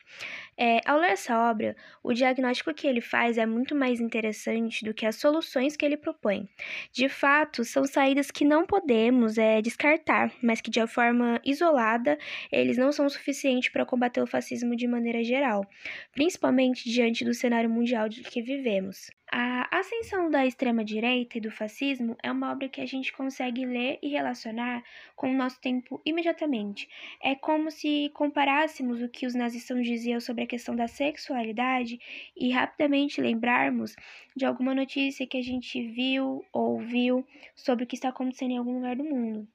É, 0.59 0.81
ao 0.85 0.99
ler 0.99 1.13
essa 1.13 1.49
obra, 1.49 1.77
o 2.03 2.13
diagnóstico 2.13 2.75
que 2.75 2.89
ele 2.89 3.01
faz 3.01 3.39
é 3.39 3.47
muito 3.47 3.75
mais 3.75 4.01
interessante 4.01 4.85
do 4.85 4.93
que 4.93 5.07
as 5.07 5.15
soluções 5.15 5.77
que 5.77 5.85
ele 5.85 5.97
propõe. 5.97 6.49
De 6.93 7.09
fato, 7.09 7.65
são 7.65 7.85
saídas 7.85 8.33
que 8.33 8.45
não 8.45 8.67
podemos 8.67 9.39
é, 9.39 9.63
descartar, 9.63 10.33
mas 10.43 10.61
que 10.61 10.71
de 10.71 10.85
forma 10.89 11.41
isolada 11.45 12.19
eles 12.51 12.77
não 12.77 12.91
são 12.91 13.09
suficientes 13.09 13.69
para 13.69 13.87
combater 13.87 14.21
o 14.21 14.27
fascismo 14.27 14.75
de 14.75 14.89
maneira 14.89 15.23
geral, 15.23 15.65
principalmente 16.13 16.91
diante 16.91 17.25
do 17.25 17.33
cenário 17.33 17.71
mundial 17.71 18.09
de 18.09 18.23
que 18.23 18.43
vivemos 18.43 18.57
vivemos. 18.57 19.11
A 19.39 19.69
Ascensão 19.71 20.31
da 20.31 20.47
Extrema-Direita 20.47 21.37
e 21.37 21.43
do 21.43 21.51
Fascismo 21.51 22.17
é 22.23 22.33
uma 22.33 22.51
obra 22.51 22.71
que 22.71 22.81
a 22.81 22.87
gente 22.87 23.13
consegue 23.13 23.67
ler 23.67 23.99
e 24.01 24.09
relacionar 24.09 24.83
com 25.15 25.31
o 25.31 25.37
nosso 25.37 25.61
tempo 25.61 26.01
imediatamente. 26.07 26.89
É 27.23 27.35
como 27.35 27.71
se 27.71 28.11
comparássemos 28.15 29.03
o 29.03 29.11
que 29.11 29.27
os 29.27 29.35
nazistas 29.35 29.85
diziam 29.85 30.21
sobre 30.21 30.45
a 30.45 30.47
questão 30.47 30.75
da 30.75 30.89
sexualidade 30.89 32.01
e 32.35 32.51
rapidamente 32.51 33.21
lembrarmos 33.21 33.95
de 34.35 34.47
alguma 34.47 34.75
notícia 34.75 35.27
que 35.27 35.37
a 35.37 35.43
gente 35.43 35.87
viu 35.87 36.43
ou 36.51 36.73
ouviu 36.73 37.23
sobre 37.55 37.85
o 37.85 37.87
que 37.87 37.97
está 37.97 38.09
acontecendo 38.09 38.53
em 38.53 38.57
algum 38.57 38.77
lugar 38.77 38.97
do 38.97 39.05
mundo. 39.05 39.47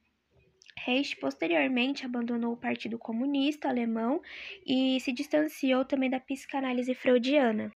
Reich 0.76 1.16
posteriormente 1.16 2.06
abandonou 2.06 2.52
o 2.52 2.56
Partido 2.56 3.00
Comunista 3.00 3.68
Alemão 3.68 4.22
e 4.64 5.00
se 5.00 5.10
distanciou 5.10 5.84
também 5.84 6.08
da 6.08 6.20
psicanálise 6.20 6.94
freudiana. 6.94 7.72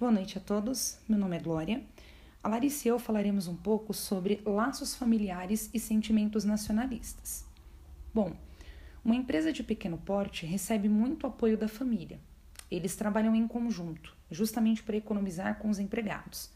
Boa 0.00 0.12
noite 0.12 0.38
a 0.38 0.40
todos, 0.40 0.98
meu 1.06 1.18
nome 1.18 1.36
é 1.36 1.40
Glória. 1.40 1.84
A 2.42 2.48
Larissa 2.48 2.88
e 2.88 2.90
eu 2.90 2.98
falaremos 2.98 3.46
um 3.46 3.54
pouco 3.54 3.92
sobre 3.92 4.40
laços 4.46 4.94
familiares 4.94 5.68
e 5.74 5.78
sentimentos 5.78 6.42
nacionalistas. 6.42 7.44
Bom, 8.14 8.34
uma 9.04 9.14
empresa 9.14 9.52
de 9.52 9.62
pequeno 9.62 9.98
porte 9.98 10.46
recebe 10.46 10.88
muito 10.88 11.26
apoio 11.26 11.58
da 11.58 11.68
família. 11.68 12.18
Eles 12.70 12.96
trabalham 12.96 13.36
em 13.36 13.46
conjunto, 13.46 14.16
justamente 14.30 14.82
para 14.82 14.96
economizar 14.96 15.58
com 15.58 15.68
os 15.68 15.78
empregados. 15.78 16.50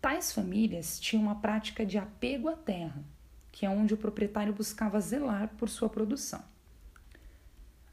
Tais 0.00 0.32
famílias 0.32 0.98
tinham 0.98 1.24
uma 1.24 1.34
prática 1.34 1.84
de 1.84 1.98
apego 1.98 2.48
à 2.48 2.56
terra, 2.56 3.04
que 3.52 3.66
é 3.66 3.68
onde 3.68 3.92
o 3.92 3.98
proprietário 3.98 4.54
buscava 4.54 4.98
zelar 4.98 5.48
por 5.58 5.68
sua 5.68 5.90
produção. 5.90 6.42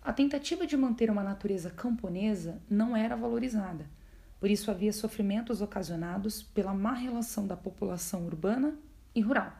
A 0.01 0.13
tentativa 0.13 0.65
de 0.65 0.77
manter 0.77 1.11
uma 1.11 1.21
natureza 1.21 1.69
camponesa 1.69 2.61
não 2.69 2.95
era 2.95 3.17
valorizada, 3.17 3.89
por 4.45 4.51
isso 4.51 4.69
havia 4.69 4.93
sofrimentos 4.93 5.59
ocasionados 5.59 6.43
pela 6.43 6.71
má 6.71 6.93
relação 6.93 7.47
da 7.47 7.57
população 7.57 8.27
urbana 8.27 8.77
e 9.15 9.19
rural. 9.19 9.51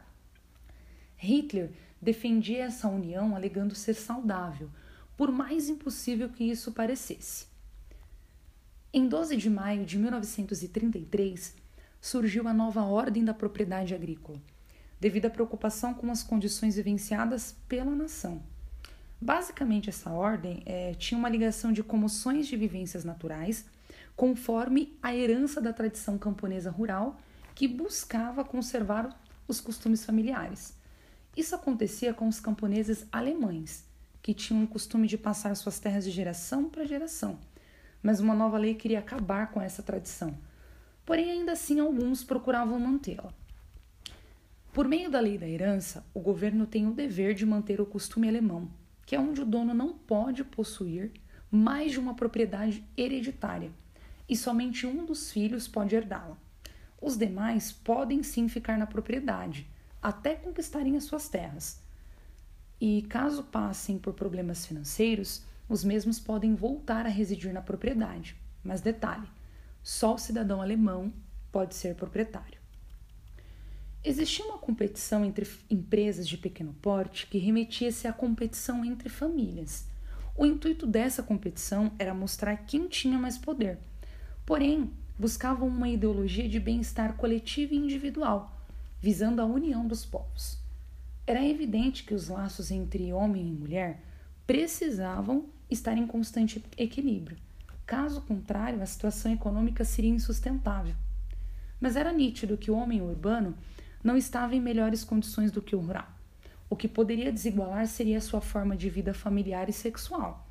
Hitler 1.18 1.72
defendia 2.00 2.66
essa 2.66 2.88
união 2.88 3.36
alegando 3.36 3.74
ser 3.74 3.96
saudável, 3.96 4.70
por 5.18 5.32
mais 5.32 5.70
impossível 5.70 6.30
que 6.30 6.44
isso 6.44 6.72
parecesse. 6.72 7.48
Em 8.94 9.08
12 9.08 9.36
de 9.38 9.50
maio 9.50 9.88
de 9.88 9.98
1933, 9.98 11.56
surgiu 12.00 12.48
a 12.48 12.54
nova 12.54 12.84
Ordem 12.84 13.26
da 13.26 13.34
Propriedade 13.34 13.96
Agrícola, 13.96 14.40
devido 15.00 15.26
à 15.26 15.32
preocupação 15.32 15.96
com 15.96 16.12
as 16.12 16.22
condições 16.22 16.76
vivenciadas 16.76 17.56
pela 17.68 17.96
nação. 17.96 18.44
Basicamente, 19.20 19.90
essa 19.90 20.12
ordem 20.12 20.62
é, 20.64 20.94
tinha 20.94 21.18
uma 21.18 21.28
ligação 21.28 21.74
de 21.74 21.82
comoções 21.82 22.46
de 22.46 22.56
vivências 22.56 23.04
naturais, 23.04 23.66
conforme 24.16 24.98
a 25.02 25.16
herança 25.16 25.60
da 25.62 25.74
tradição 25.74 26.18
camponesa 26.18 26.70
rural, 26.70 27.20
que 27.54 27.68
buscava 27.68 28.44
conservar 28.44 29.20
os 29.48 29.60
costumes 29.62 30.06
familiares. 30.06 30.78
Isso 31.36 31.54
acontecia 31.54 32.14
com 32.14 32.28
os 32.28 32.40
camponeses 32.40 33.06
alemães, 33.12 33.86
que 34.22 34.34
tinham 34.34 34.64
o 34.64 34.68
costume 34.68 35.08
de 35.08 35.18
passar 35.18 35.56
suas 35.56 35.80
terras 35.80 36.04
de 36.04 36.12
geração 36.12 36.70
para 36.70 36.86
geração. 36.86 37.40
Mas 38.02 38.20
uma 38.20 38.34
nova 38.34 38.58
lei 38.58 38.76
queria 38.76 39.00
acabar 39.00 39.52
com 39.52 39.62
essa 39.62 39.84
tradição. 39.84 40.38
Porém, 41.06 41.32
ainda 41.32 41.52
assim, 41.52 41.80
alguns 41.80 42.24
procuravam 42.24 42.80
mantê-la. 42.80 43.34
Por 44.74 44.88
meio 44.88 45.10
da 45.10 45.20
lei 45.20 45.38
da 45.38 45.48
herança, 45.48 46.06
o 46.14 46.20
governo 46.20 46.66
tem 46.66 46.88
o 46.88 46.94
dever 46.94 47.34
de 47.34 47.46
manter 47.46 47.80
o 47.80 47.86
costume 47.86 48.28
alemão 48.28 48.70
que 49.06 49.16
é 49.16 49.20
onde 49.20 49.42
o 49.42 49.46
dono 49.46 49.74
não 49.74 49.94
pode 49.94 50.44
possuir 50.44 51.12
mais 51.52 51.92
de 51.92 52.00
uma 52.00 52.16
propriedade 52.16 52.84
hereditária 52.98 53.72
e 54.28 54.36
somente 54.36 54.86
um 54.86 55.06
dos 55.06 55.32
filhos 55.32 55.68
pode 55.68 55.96
herdá-la. 55.96 56.38
Os 57.02 57.18
demais 57.18 57.72
podem 57.72 58.24
sim 58.24 58.48
ficar 58.48 58.78
na 58.78 58.88
propriedade, 58.88 59.68
até 60.02 60.36
conquistarem 60.36 60.98
as 60.98 61.04
suas 61.04 61.28
terras. 61.30 61.80
E 62.80 63.04
caso 63.04 63.44
passem 63.44 63.98
por 63.98 64.14
problemas 64.14 64.66
financeiros, 64.66 65.44
os 65.68 65.84
mesmos 65.84 66.20
podem 66.20 66.56
voltar 66.56 67.06
a 67.06 67.10
residir 67.10 67.54
na 67.54 67.62
propriedade. 67.62 68.36
Mas 68.64 68.82
detalhe: 68.82 69.28
só 69.84 70.16
o 70.16 70.18
cidadão 70.18 70.62
alemão 70.62 71.14
pode 71.52 71.76
ser 71.76 71.96
proprietário. 71.96 72.60
Existia 74.04 74.46
uma 74.46 74.60
competição 74.60 75.26
entre 75.26 75.50
empresas 75.70 76.28
de 76.28 76.38
pequeno 76.38 76.74
porte 76.82 77.26
que 77.26 77.40
remetia-se 77.40 78.08
à 78.08 78.14
competição 78.14 78.86
entre 78.86 79.10
famílias. 79.10 79.88
O 80.38 80.46
intuito 80.46 80.86
dessa 80.86 81.24
competição 81.24 81.92
era 81.98 82.14
mostrar 82.14 82.56
quem 82.58 82.88
tinha 82.88 83.18
mais 83.18 83.38
poder. 83.38 83.80
Porém, 84.46 84.92
buscavam 85.18 85.68
uma 85.68 85.90
ideologia 85.90 86.48
de 86.48 86.60
bem-estar 86.60 87.14
coletivo 87.14 87.74
e 87.74 87.78
individual, 87.78 88.56
visando 89.02 89.42
a 89.42 89.46
união 89.46 89.88
dos 89.88 90.06
povos. 90.06 90.60
Era 91.26 91.44
evidente 91.44 92.04
que 92.04 92.14
os 92.14 92.28
laços 92.28 92.70
entre 92.70 93.12
homem 93.12 93.48
e 93.48 93.52
mulher 93.52 94.04
precisavam 94.46 95.46
estar 95.70 95.98
em 95.98 96.06
constante 96.06 96.64
equilíbrio. 96.78 97.38
Caso 97.86 98.22
contrário, 98.22 98.82
a 98.82 98.86
situação 98.86 99.32
econômica 99.32 99.84
seria 99.84 100.12
insustentável. 100.12 100.96
Mas 101.80 101.96
era 101.96 102.14
nítido 102.14 102.58
que 102.58 102.70
o 102.70 102.76
homem 102.76 103.02
urbano 103.02 103.56
não 104.04 104.16
estava 104.16 104.56
em 104.56 104.62
melhores 104.62 105.04
condições 105.04 105.52
do 105.52 105.62
que 105.62 105.76
o 105.76 105.80
rural. 105.80 106.08
O 106.70 106.76
que 106.76 106.88
poderia 106.88 107.32
desigualar 107.32 107.88
seria 107.88 108.20
a 108.20 108.22
sua 108.22 108.42
forma 108.42 108.76
de 108.76 108.90
vida 108.90 109.14
familiar 109.14 109.70
e 109.70 109.74
sexual. 109.74 110.48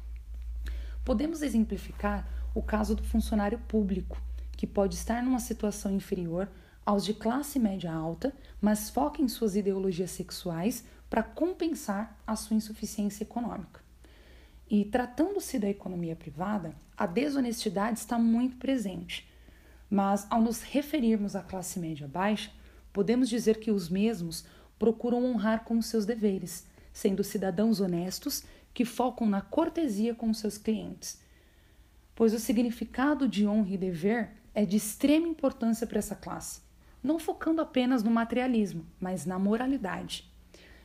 Podemos 1.04 1.42
exemplificar 1.42 2.26
o 2.54 2.62
caso 2.62 2.94
do 2.94 3.02
funcionário 3.02 3.58
público, 3.58 4.20
que 4.52 4.66
pode 4.66 4.94
estar 4.94 5.22
numa 5.22 5.40
situação 5.40 5.92
inferior 5.92 6.48
aos 6.86 7.04
de 7.04 7.14
classe 7.14 7.58
média 7.58 7.92
alta, 7.92 8.32
mas 8.60 8.90
foca 8.90 9.20
em 9.20 9.28
suas 9.28 9.56
ideologias 9.56 10.10
sexuais 10.10 10.84
para 11.10 11.22
compensar 11.22 12.18
a 12.26 12.36
sua 12.36 12.56
insuficiência 12.56 13.24
econômica. 13.24 13.80
E 14.68 14.84
tratando-se 14.84 15.58
da 15.58 15.68
economia 15.68 16.16
privada, 16.16 16.74
a 16.96 17.06
desonestidade 17.06 17.98
está 17.98 18.18
muito 18.18 18.56
presente. 18.56 19.28
Mas 19.90 20.26
ao 20.30 20.40
nos 20.40 20.62
referirmos 20.62 21.36
à 21.36 21.42
classe 21.42 21.78
média 21.78 22.08
baixa, 22.08 22.50
podemos 22.92 23.28
dizer 23.28 23.60
que 23.60 23.70
os 23.70 23.88
mesmos 23.88 24.44
procuram 24.78 25.24
honrar 25.24 25.64
com 25.64 25.80
seus 25.82 26.04
deveres, 26.04 26.66
sendo 26.92 27.22
cidadãos 27.22 27.80
honestos 27.80 28.44
que 28.72 28.84
focam 28.84 29.26
na 29.26 29.40
cortesia 29.40 30.14
com 30.14 30.32
seus 30.32 30.58
clientes. 30.58 31.20
Pois 32.14 32.32
o 32.32 32.38
significado 32.38 33.28
de 33.28 33.46
honra 33.46 33.70
e 33.70 33.78
dever 33.78 34.30
é 34.54 34.64
de 34.64 34.76
extrema 34.76 35.26
importância 35.26 35.86
para 35.86 35.98
essa 35.98 36.14
classe, 36.14 36.62
não 37.02 37.18
focando 37.18 37.60
apenas 37.60 38.02
no 38.02 38.10
materialismo, 38.10 38.86
mas 39.00 39.26
na 39.26 39.38
moralidade. 39.38 40.32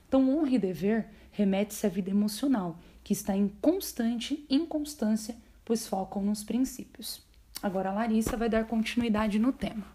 Então, 0.07 0.27
honra 0.27 0.49
e 0.49 0.59
dever 0.59 1.07
remete-se 1.31 1.85
à 1.85 1.89
vida 1.89 2.09
emocional, 2.09 2.79
que 3.03 3.13
está 3.13 3.35
em 3.35 3.47
constante 3.47 4.45
inconstância, 4.49 5.37
pois 5.63 5.87
focam 5.87 6.23
nos 6.23 6.43
princípios. 6.43 7.23
Agora 7.61 7.89
a 7.89 7.93
Larissa 7.93 8.35
vai 8.35 8.49
dar 8.49 8.67
continuidade 8.67 9.37
no 9.37 9.53
tema. 9.53 9.85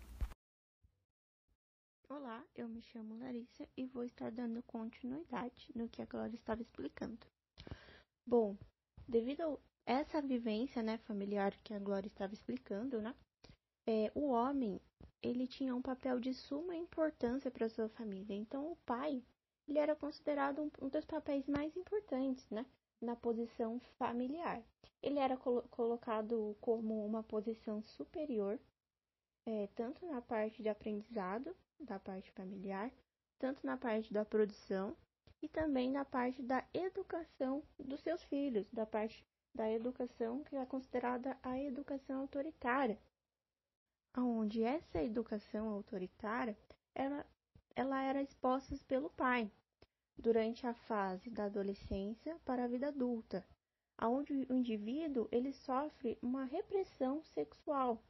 Olá, 2.08 2.44
eu 2.54 2.68
me 2.68 2.80
chamo 2.80 3.18
Larissa 3.18 3.66
e 3.76 3.86
vou 3.86 4.04
estar 4.04 4.30
dando 4.30 4.62
continuidade 4.62 5.72
no 5.74 5.88
que 5.88 6.00
a 6.00 6.06
Glória 6.06 6.36
estava 6.36 6.62
explicando. 6.62 7.18
Bom, 8.24 8.56
devido 9.08 9.58
essa 9.86 10.20
vivência 10.20 10.82
né, 10.82 10.98
familiar 10.98 11.54
que 11.62 11.74
a 11.74 11.78
Glória 11.78 12.08
estava 12.08 12.32
explicando, 12.32 13.00
né, 13.00 13.14
é, 13.86 14.10
o 14.14 14.28
homem 14.28 14.80
ele 15.22 15.46
tinha 15.46 15.74
um 15.74 15.82
papel 15.82 16.20
de 16.20 16.34
suma 16.34 16.76
importância 16.76 17.50
para 17.50 17.68
sua 17.68 17.88
família. 17.88 18.34
Então, 18.36 18.72
o 18.72 18.76
pai 18.84 19.22
ele 19.66 19.78
era 19.78 19.96
considerado 19.96 20.62
um, 20.62 20.86
um 20.86 20.88
dos 20.88 21.04
papéis 21.04 21.46
mais 21.46 21.74
importantes, 21.76 22.48
né, 22.50 22.66
na 23.00 23.16
posição 23.16 23.80
familiar. 23.98 24.62
Ele 25.02 25.18
era 25.18 25.36
colo 25.36 25.62
colocado 25.70 26.56
como 26.60 27.04
uma 27.04 27.22
posição 27.22 27.82
superior, 27.82 28.58
é, 29.46 29.68
tanto 29.74 30.06
na 30.06 30.20
parte 30.22 30.62
de 30.62 30.68
aprendizado 30.68 31.54
da 31.80 31.98
parte 31.98 32.30
familiar, 32.32 32.90
tanto 33.38 33.64
na 33.66 33.76
parte 33.76 34.12
da 34.12 34.24
produção 34.24 34.96
e 35.42 35.48
também 35.48 35.90
na 35.90 36.04
parte 36.04 36.42
da 36.42 36.64
educação 36.72 37.62
dos 37.78 38.00
seus 38.00 38.22
filhos, 38.24 38.66
da 38.72 38.86
parte 38.86 39.26
da 39.54 39.70
educação 39.70 40.42
que 40.42 40.56
é 40.56 40.66
considerada 40.66 41.38
a 41.42 41.58
educação 41.60 42.22
autoritária, 42.22 42.98
onde 44.16 44.62
essa 44.62 45.02
educação 45.02 45.68
autoritária 45.68 46.56
ela, 46.94 47.24
ela 47.74 48.02
era 48.02 48.22
exposta 48.22 48.76
pelo 48.88 49.10
pai 49.10 49.50
durante 50.16 50.66
a 50.66 50.74
fase 50.74 51.30
da 51.30 51.44
adolescência 51.44 52.36
para 52.44 52.64
a 52.64 52.68
vida 52.68 52.88
adulta, 52.88 53.44
onde 54.02 54.32
o 54.32 54.54
indivíduo 54.54 55.28
ele 55.30 55.52
sofre 55.52 56.18
uma 56.20 56.44
repressão 56.44 57.22
sexual, 57.22 58.02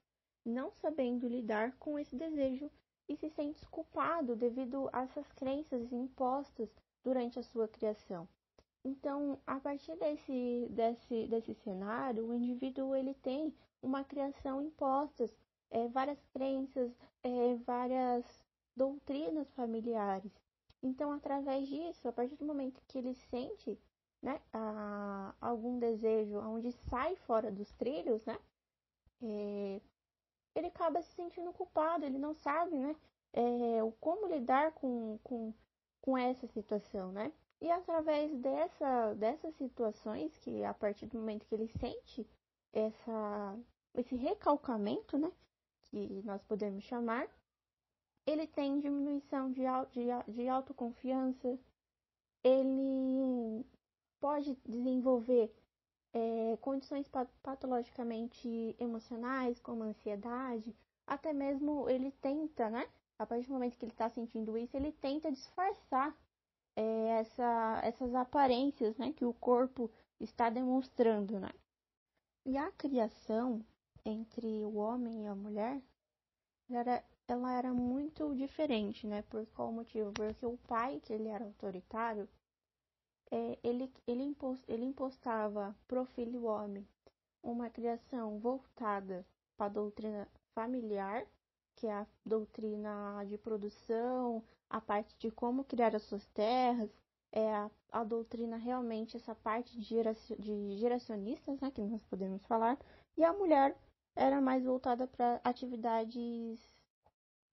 não 0.45 0.73
sabendo 0.73 1.29
lidar 1.29 1.77
com 1.79 1.99
esse 1.99 2.17
desejo 2.17 2.71
e 3.09 3.17
se 3.17 3.29
sente 3.31 3.67
culpado 3.69 4.35
devido 4.35 4.89
a 4.93 5.03
essas 5.03 5.31
crenças 5.33 5.93
impostas 5.93 6.71
durante 7.03 7.39
a 7.39 7.43
sua 7.43 7.69
criação. 7.69 8.27
Então, 8.85 9.41
a 9.47 9.59
partir 9.59 9.97
desse, 9.97 10.69
desse, 10.71 11.27
desse 11.27 11.55
cenário, 11.55 12.27
o 12.27 12.35
indivíduo 12.35 12.95
ele 12.95 13.15
tem 13.15 13.55
uma 13.83 14.05
criação 14.05 14.61
impostas, 14.61 15.35
é, 15.71 15.89
várias 15.89 16.23
crenças, 16.35 16.93
é, 17.23 17.55
várias 17.65 18.25
doutrinas 18.77 19.51
familiares. 19.55 20.33
Então, 20.83 21.13
através 21.13 21.67
disso, 21.67 22.07
a 22.07 22.13
partir 22.13 22.37
do 22.37 22.45
momento 22.45 22.83
que 22.87 22.99
ele 22.99 23.15
sente 23.15 23.79
né, 24.21 24.39
a, 24.53 25.35
algum 25.41 25.79
desejo 25.79 26.39
onde 26.41 26.71
sai 26.73 27.17
fora 27.17 27.51
dos 27.51 27.73
trilhos, 27.73 28.25
né, 28.27 28.39
é, 29.23 29.81
ele 30.55 30.67
acaba 30.67 31.01
se 31.01 31.15
sentindo 31.15 31.53
culpado, 31.55 32.05
ele 32.05 32.19
não 32.19 32.35
sabe, 32.35 32.77
né, 32.77 32.95
é, 33.33 33.79
como 33.99 34.27
lidar 34.27 34.73
com, 34.73 35.19
com, 35.25 35.55
com 36.03 36.19
essa 36.19 36.47
situação, 36.49 37.11
né? 37.13 37.33
E 37.61 37.71
através 37.71 38.35
dessa, 38.39 39.15
dessas 39.15 39.55
situações, 39.57 40.37
que 40.39 40.65
a 40.65 40.75
partir 40.75 41.07
do 41.07 41.19
momento 41.19 41.47
que 41.47 41.55
ele 41.55 41.69
sente 41.69 42.27
essa, 42.73 43.59
esse 43.95 44.15
recalcamento, 44.17 45.17
né, 45.17 45.33
que 45.85 46.23
nós 46.25 46.43
podemos 46.43 46.85
chamar, 46.85 47.27
ele 48.27 48.47
tem 48.47 48.81
diminuição 48.81 49.51
de, 49.53 49.63
de, 49.93 50.33
de 50.33 50.49
autoconfiança, 50.49 51.59
ele 52.43 53.65
pode 54.21 54.55
desenvolver 54.67 55.55
é, 56.13 56.57
condições 56.61 57.09
patologicamente 57.43 58.77
emocionais, 58.79 59.61
como 59.61 59.83
ansiedade, 59.83 60.75
até 61.07 61.33
mesmo 61.33 61.89
ele 61.91 62.11
tenta, 62.23 62.71
né? 62.71 62.89
A 63.19 63.27
partir 63.27 63.47
do 63.47 63.53
momento 63.53 63.77
que 63.77 63.85
ele 63.85 63.93
está 63.93 64.09
sentindo 64.11 64.57
isso, 64.57 64.77
ele 64.77 64.93
tenta 64.93 65.31
disfarçar 65.31 66.17
é, 66.77 67.09
essa, 67.21 67.81
essas 67.83 68.15
aparências, 68.15 68.97
né? 68.97 69.13
Que 69.13 69.25
o 69.25 69.35
corpo 69.35 69.91
está 70.21 70.51
demonstrando, 70.51 71.39
né? 71.39 71.51
E 72.45 72.57
a 72.57 72.71
criação 72.73 73.65
entre 74.05 74.65
o 74.65 74.77
homem 74.77 75.25
e 75.25 75.27
a 75.27 75.35
mulher 75.35 75.81
era, 76.71 77.03
ela 77.27 77.53
era 77.53 77.73
muito 77.73 78.35
diferente, 78.35 79.07
né? 79.07 79.23
Por 79.23 79.47
qual 79.47 79.73
motivo? 79.73 80.13
Porque 80.13 80.47
o 80.47 80.59
pai, 80.69 81.01
que 81.01 81.13
ele 81.13 81.29
era 81.29 81.45
autoritário, 81.45 82.29
é, 83.31 83.59
ele, 83.63 83.93
ele, 84.07 84.23
impos, 84.23 84.63
ele 84.69 84.85
impostava 84.85 85.75
pro 85.89 86.05
filho 86.07 86.45
homem 86.45 86.87
uma 87.43 87.69
criação 87.69 88.39
voltada 88.39 89.27
para 89.57 89.67
a 89.67 89.69
doutrina 89.69 90.29
familiar, 90.55 91.27
que 91.77 91.87
é 91.87 91.93
a 91.93 92.07
doutrina 92.25 93.25
de 93.25 93.37
produção, 93.37 94.43
a 94.75 94.81
parte 94.81 95.17
de 95.21 95.31
como 95.31 95.63
criar 95.63 95.95
as 95.95 96.03
suas 96.03 96.27
terras, 96.31 96.91
é 97.31 97.55
a, 97.55 97.71
a 97.93 98.03
doutrina 98.03 98.57
realmente, 98.57 99.17
essa 99.17 99.33
parte 99.33 99.73
de, 99.79 99.83
geraci 99.83 100.35
de 100.35 100.77
geracionistas, 100.79 101.61
né, 101.61 101.71
que 101.71 101.81
nós 101.81 102.03
podemos 102.03 102.45
falar, 102.45 102.77
e 103.17 103.23
a 103.23 103.33
mulher 103.33 103.79
era 104.17 104.41
mais 104.41 104.65
voltada 104.65 105.07
para 105.07 105.41
atividades 105.45 106.59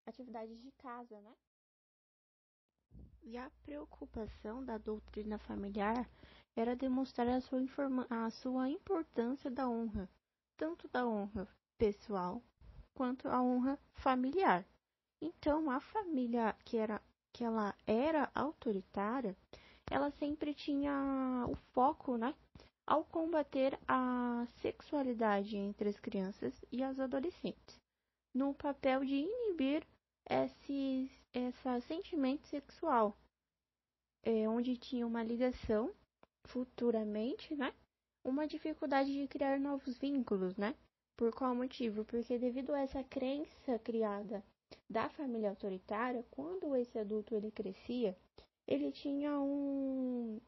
atividades 0.07 0.63
de 0.63 0.73
casa, 0.73 1.21
né? 1.21 1.35
E 3.23 3.37
a 3.37 3.51
preocupação 3.63 4.65
da 4.65 4.79
doutrina 4.79 5.37
familiar 5.39 6.09
era 6.57 6.75
demonstrar 6.75 7.29
a 7.29 7.41
sua, 7.43 7.61
a 8.09 8.31
sua 8.31 8.71
importância 8.71 9.51
da 9.51 9.69
honra, 9.69 10.09
tanto 10.57 10.89
da 10.89 11.07
honra 11.07 11.47
pessoal 11.77 12.43
quanto 12.95 13.29
a 13.29 13.43
honra 13.43 13.79
familiar. 13.93 14.65
Então, 15.21 15.71
a 15.71 15.81
família 15.81 16.57
que 16.65 16.79
era 16.79 17.01
que 17.33 17.45
ela 17.45 17.75
era 17.87 18.31
autoritária, 18.35 19.37
ela 19.91 20.11
sempre 20.11 20.55
tinha 20.55 21.47
o 21.49 21.55
foco, 21.73 22.17
né, 22.17 22.35
ao 22.87 23.05
combater 23.05 23.79
a 23.87 24.47
sexualidade 24.57 25.57
entre 25.57 25.89
as 25.89 25.99
crianças 25.99 26.65
e 26.73 26.83
as 26.83 26.99
adolescentes, 26.99 27.81
no 28.35 28.55
papel 28.55 29.05
de 29.05 29.15
inibir 29.15 29.87
esse, 30.29 31.11
esse 31.33 31.81
sentimento 31.83 32.47
sexual, 32.47 33.17
é, 34.23 34.49
onde 34.49 34.77
tinha 34.77 35.07
uma 35.07 35.23
ligação 35.23 35.95
futuramente, 36.47 37.55
né? 37.55 37.73
Uma 38.25 38.47
dificuldade 38.47 39.13
de 39.13 39.27
criar 39.29 39.59
novos 39.59 39.97
vínculos, 39.97 40.57
né? 40.57 40.75
Por 41.17 41.33
qual 41.35 41.55
motivo? 41.55 42.05
Porque 42.05 42.39
devido 42.39 42.73
a 42.73 42.81
essa 42.81 43.03
crença 43.05 43.79
criada 43.79 44.45
da 44.89 45.09
família 45.11 45.51
autoritária, 45.51 46.25
quando 46.31 46.75
esse 46.77 46.99
adulto 46.99 47.35
ele 47.35 47.51
crescia, 47.51 48.17
ele 48.67 48.91
tinha 48.93 49.39
um, 49.39 50.41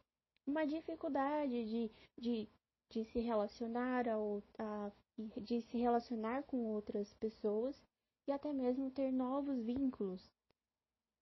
uma 0.46 0.66
dificuldade 0.66 1.64
de, 1.64 1.90
de, 2.18 2.48
de 2.90 3.04
se 3.06 3.20
relacionar 3.20 4.08
ao, 4.08 4.42
a, 4.58 4.90
de 5.36 5.60
se 5.62 5.76
relacionar 5.78 6.42
com 6.44 6.72
outras 6.72 7.12
pessoas 7.14 7.82
e 8.26 8.32
até 8.32 8.52
mesmo 8.52 8.90
ter 8.90 9.12
novos 9.12 9.58
vínculos 9.62 10.30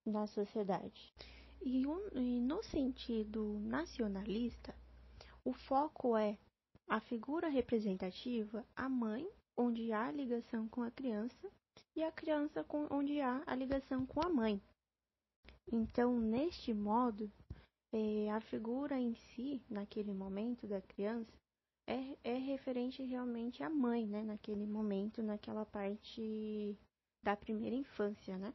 na 0.04 0.26
sociedade. 0.26 1.12
E, 1.62 1.87
um, 1.87 2.09
e 2.14 2.40
no 2.40 2.62
sentido 2.62 3.59
nacionalista, 3.61 4.75
o 5.45 5.52
foco 5.52 6.16
é 6.16 6.38
a 6.88 7.00
figura 7.00 7.49
representativa, 7.49 8.66
a 8.75 8.88
mãe, 8.88 9.28
onde 9.57 9.92
há 9.92 10.11
ligação 10.11 10.69
com 10.69 10.83
a 10.83 10.90
criança, 10.90 11.50
e 12.00 12.04
a 12.04 12.11
criança 12.11 12.64
com, 12.64 12.87
onde 12.90 13.21
há 13.21 13.42
a 13.47 13.54
ligação 13.54 14.07
com 14.07 14.25
a 14.25 14.28
mãe. 14.30 14.61
Então, 15.71 16.19
neste 16.19 16.73
modo, 16.73 17.30
é, 17.92 18.30
a 18.30 18.40
figura 18.40 18.99
em 18.99 19.14
si, 19.14 19.62
naquele 19.69 20.14
momento 20.14 20.66
da 20.66 20.80
criança, 20.80 21.30
é, 21.87 22.16
é 22.25 22.38
referente 22.38 23.02
realmente 23.02 23.62
à 23.62 23.69
mãe, 23.69 24.07
né? 24.07 24.23
Naquele 24.23 24.66
momento, 24.66 25.23
naquela 25.23 25.66
parte 25.66 26.75
da 27.23 27.37
primeira 27.37 27.76
infância, 27.76 28.38
né? 28.38 28.54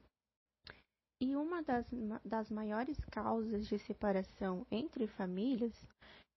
E 1.21 1.35
uma 1.35 1.61
das, 1.61 1.85
das 2.23 2.49
maiores 2.49 2.97
causas 3.05 3.67
de 3.67 3.77
separação 3.77 4.65
entre 4.71 5.05
famílias 5.05 5.87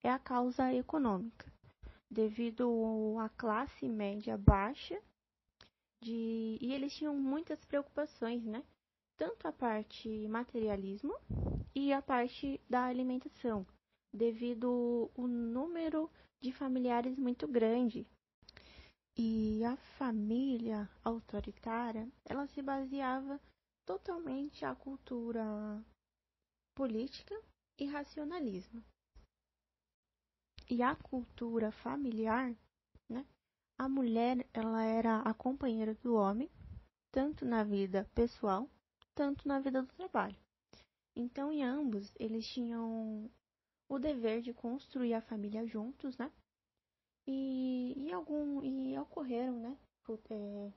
é 0.05 0.11
a 0.11 0.19
causa 0.19 0.75
econômica, 0.75 1.51
devido 2.11 3.17
à 3.19 3.31
classe 3.31 3.89
média 3.89 4.37
baixa 4.37 5.01
de, 6.01 6.59
e 6.61 6.73
eles 6.73 6.95
tinham 6.95 7.17
muitas 7.17 7.65
preocupações, 7.65 8.45
né? 8.45 8.65
Tanto 9.17 9.49
a 9.49 9.53
parte 9.53 10.29
materialismo 10.29 11.15
e 11.75 11.93
a 11.93 12.01
parte 12.01 12.61
da 12.69 12.85
alimentação, 12.85 13.67
devido 14.13 15.11
o 15.17 15.27
número 15.27 16.11
de 16.41 16.53
familiares 16.53 17.19
muito 17.19 17.49
grande 17.49 18.07
e 19.17 19.65
a 19.65 19.77
família 19.99 20.89
autoritária, 21.03 22.09
ela 22.25 22.47
se 22.47 22.63
baseava 22.63 23.41
totalmente 23.85 24.65
à 24.65 24.77
cultura 24.77 25.45
política 26.77 27.35
e 27.77 27.87
racionalismo. 27.87 28.85
E 30.71 30.81
a 30.83 30.95
cultura 30.95 31.73
familiar, 31.73 32.55
né? 33.09 33.27
A 33.81 33.89
mulher, 33.89 34.45
ela 34.53 34.83
era 34.83 35.21
a 35.21 35.33
companheira 35.33 35.95
do 35.95 36.17
homem, 36.17 36.51
tanto 37.13 37.45
na 37.45 37.63
vida 37.63 38.11
pessoal, 38.13 38.69
tanto 39.15 39.47
na 39.47 39.61
vida 39.61 39.81
do 39.81 39.93
trabalho. 39.95 40.37
Então, 41.15 41.53
em 41.53 41.63
ambos, 41.63 42.13
eles 42.19 42.45
tinham 42.49 43.31
o 43.89 43.99
dever 44.01 44.43
de 44.43 44.53
construir 44.53 45.15
a 45.15 45.21
família 45.21 45.65
juntos, 45.65 46.19
né? 46.19 46.33
E, 47.25 47.95
e, 47.97 48.13
algum, 48.13 48.65
e 48.65 48.99
ocorreram 48.99 49.61
né, 49.61 49.79
é, 50.31 50.73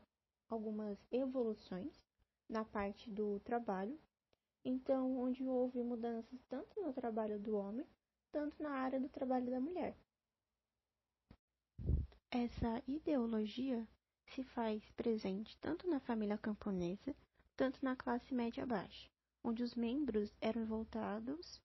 algumas 0.48 0.96
evoluções 1.12 2.00
na 2.48 2.64
parte 2.64 3.10
do 3.10 3.40
trabalho, 3.40 4.00
então 4.64 5.18
onde 5.18 5.44
houve 5.44 5.82
mudanças 5.82 6.40
tanto 6.48 6.80
no 6.80 6.94
trabalho 6.94 7.40
do 7.40 7.56
homem, 7.56 7.88
tanto 8.32 8.62
na 8.62 8.72
área 8.72 9.00
do 9.00 9.10
trabalho 9.10 9.50
da 9.50 9.60
mulher. 9.60 9.98
Essa 12.34 12.82
ideologia 12.88 13.86
se 14.28 14.42
faz 14.42 14.82
presente 14.92 15.58
tanto 15.58 15.86
na 15.90 16.00
família 16.00 16.38
camponesa, 16.38 17.14
tanto 17.58 17.84
na 17.84 17.94
classe 17.94 18.34
média 18.34 18.66
baixa, 18.66 19.10
onde 19.44 19.62
os 19.62 19.76
membros 19.76 20.34
eram 20.40 20.66
voltados 20.66 21.62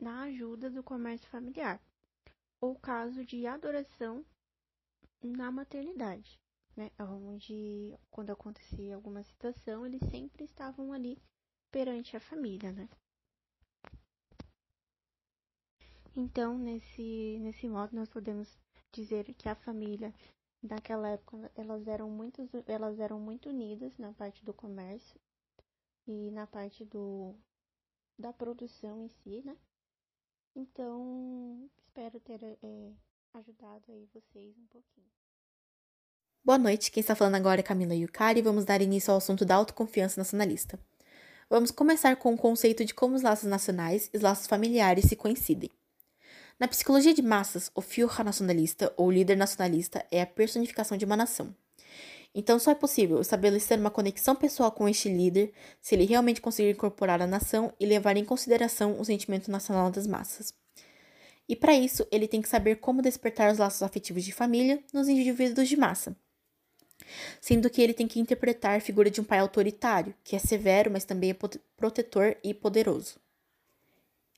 na 0.00 0.22
ajuda 0.22 0.70
do 0.70 0.82
comércio 0.82 1.28
familiar, 1.28 1.78
ou 2.62 2.74
caso 2.76 3.26
de 3.26 3.46
adoração 3.46 4.24
na 5.22 5.52
maternidade, 5.52 6.40
né? 6.74 6.90
Onde, 6.98 7.94
quando 8.10 8.30
acontecia 8.30 8.94
alguma 8.94 9.22
situação, 9.22 9.84
eles 9.84 10.00
sempre 10.10 10.44
estavam 10.44 10.94
ali 10.94 11.22
perante 11.70 12.16
a 12.16 12.20
família, 12.20 12.72
né? 12.72 12.88
Então, 16.16 16.56
nesse, 16.56 17.38
nesse 17.40 17.68
modo, 17.68 17.94
nós 17.94 18.08
podemos 18.08 18.58
dizer 18.92 19.32
que 19.34 19.48
a 19.48 19.54
família, 19.54 20.12
naquela 20.62 21.08
época, 21.08 21.50
elas 21.54 21.86
eram, 21.86 22.10
muito, 22.10 22.48
elas 22.66 22.98
eram 22.98 23.18
muito 23.20 23.48
unidas 23.48 23.96
na 23.98 24.12
parte 24.12 24.44
do 24.44 24.52
comércio 24.52 25.20
e 26.06 26.30
na 26.30 26.46
parte 26.46 26.84
do, 26.84 27.34
da 28.18 28.32
produção 28.32 29.02
em 29.02 29.08
si, 29.08 29.42
né? 29.44 29.56
Então, 30.54 31.70
espero 31.78 32.18
ter 32.20 32.42
é, 32.42 32.92
ajudado 33.34 33.84
aí 33.88 34.08
vocês 34.12 34.56
um 34.58 34.66
pouquinho. 34.66 35.06
Boa 36.42 36.58
noite, 36.58 36.90
quem 36.90 37.00
está 37.00 37.14
falando 37.14 37.36
agora 37.36 37.60
é 37.60 37.62
Camila 37.62 37.94
Yukari 37.94 38.40
e 38.40 38.42
vamos 38.42 38.64
dar 38.64 38.80
início 38.80 39.10
ao 39.10 39.18
assunto 39.18 39.44
da 39.44 39.54
autoconfiança 39.54 40.18
nacionalista. 40.18 40.78
Vamos 41.48 41.70
começar 41.70 42.16
com 42.16 42.32
o 42.32 42.38
conceito 42.38 42.84
de 42.84 42.94
como 42.94 43.14
os 43.14 43.22
laços 43.22 43.48
nacionais 43.48 44.08
e 44.12 44.16
os 44.16 44.22
laços 44.22 44.46
familiares 44.46 45.04
se 45.04 45.16
coincidem. 45.16 45.70
Na 46.60 46.68
psicologia 46.68 47.14
de 47.14 47.22
massas, 47.22 47.70
o 47.74 47.80
Führer 47.80 48.22
nacionalista 48.22 48.92
ou 48.98 49.10
líder 49.10 49.34
nacionalista 49.34 50.04
é 50.10 50.20
a 50.20 50.26
personificação 50.26 50.94
de 50.94 51.06
uma 51.06 51.16
nação. 51.16 51.56
Então, 52.34 52.58
só 52.58 52.70
é 52.70 52.74
possível 52.74 53.18
estabelecer 53.18 53.78
uma 53.78 53.90
conexão 53.90 54.36
pessoal 54.36 54.70
com 54.70 54.86
este 54.86 55.08
líder 55.08 55.54
se 55.80 55.94
ele 55.94 56.04
realmente 56.04 56.38
conseguir 56.42 56.72
incorporar 56.72 57.22
a 57.22 57.26
nação 57.26 57.72
e 57.80 57.86
levar 57.86 58.14
em 58.18 58.26
consideração 58.26 59.00
o 59.00 59.04
sentimento 59.06 59.50
nacional 59.50 59.90
das 59.90 60.06
massas. 60.06 60.52
E 61.48 61.56
para 61.56 61.72
isso, 61.72 62.06
ele 62.12 62.28
tem 62.28 62.42
que 62.42 62.48
saber 62.48 62.76
como 62.76 63.00
despertar 63.00 63.50
os 63.50 63.56
laços 63.56 63.82
afetivos 63.82 64.22
de 64.22 64.30
família 64.30 64.84
nos 64.92 65.08
indivíduos 65.08 65.66
de 65.66 65.78
massa. 65.78 66.14
Sendo 67.40 67.70
que 67.70 67.80
ele 67.80 67.94
tem 67.94 68.06
que 68.06 68.20
interpretar 68.20 68.76
a 68.76 68.82
figura 68.82 69.10
de 69.10 69.18
um 69.18 69.24
pai 69.24 69.38
autoritário, 69.38 70.14
que 70.22 70.36
é 70.36 70.38
severo, 70.38 70.90
mas 70.90 71.06
também 71.06 71.30
é 71.30 71.36
protetor 71.78 72.36
e 72.44 72.52
poderoso. 72.52 73.18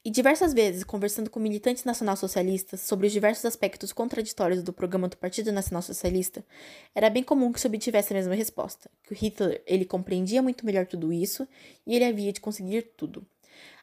E 0.05 0.11
diversas 0.11 0.53
vezes, 0.53 0.83
conversando 0.83 1.31
com 1.31 1.39
militantes 1.39 1.85
nacionalsocialistas 1.85 2.81
sobre 2.81 3.07
os 3.07 3.13
diversos 3.13 3.45
aspectos 3.45 3.93
contraditórios 3.93 4.63
do 4.63 4.73
programa 4.73 5.09
do 5.09 5.17
Partido 5.17 5.53
Nacional 5.53 5.83
Socialista, 5.83 6.45
era 6.95 7.09
bem 7.09 7.23
comum 7.23 7.53
que 7.53 7.61
se 7.61 7.67
obtivesse 7.69 8.13
a 8.13 8.17
mesma 8.17 8.35
resposta, 8.35 8.91
que 9.05 9.13
o 9.13 9.17
Hitler 9.17 9.63
ele 9.65 9.85
compreendia 9.85 10.43
muito 10.43 10.67
melhor 10.67 10.87
tudo 10.87 11.13
isso 11.13 11.47
e 11.87 11.95
ele 11.95 12.05
havia 12.05 12.33
de 12.33 12.41
conseguir 12.41 12.83
tudo, 12.97 13.25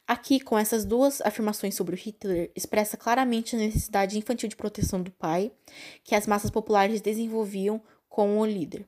Aqui, 0.10 0.40
com 0.40 0.58
essas 0.58 0.86
duas 0.86 1.22
afirmações 1.22 1.76
sobre 1.76 1.94
o 1.94 1.96
Hitler, 1.96 2.52
expressa 2.56 2.98
claramente 2.98 3.56
a 3.56 3.60
necessidade 3.60 4.18
infantil 4.18 4.50
de 4.50 4.56
proteção 4.56 5.04
do 5.04 5.12
pai 5.12 5.52
que 6.04 6.16
as 6.16 6.26
massas 6.26 6.50
populares 6.50 7.00
desenvolviam 7.00 7.80
com 8.10 8.40
o 8.40 8.44
líder. 8.44 8.88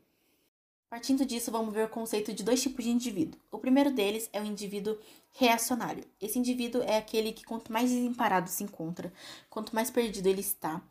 Partindo 0.89 1.23
disso, 1.23 1.51
vamos 1.51 1.75
ver 1.75 1.85
o 1.85 1.89
conceito 1.89 2.33
de 2.33 2.43
dois 2.43 2.59
tipos 2.59 2.83
de 2.83 2.89
indivíduo. 2.89 3.39
O 3.51 3.59
primeiro 3.59 3.91
deles 3.91 4.31
é 4.33 4.41
o 4.41 4.43
indivíduo 4.43 4.97
reacionário. 5.33 6.05
Esse 6.19 6.37
indivíduo 6.37 6.81
é 6.83 6.97
aquele 6.97 7.31
que, 7.31 7.43
quanto 7.43 7.71
mais 7.71 7.89
desemparado 7.89 8.49
se 8.49 8.63
encontra, 8.63 9.11
quanto 9.49 9.73
mais 9.73 9.89
perdido 9.89 10.27
ele 10.27 10.41
está, 10.41 10.81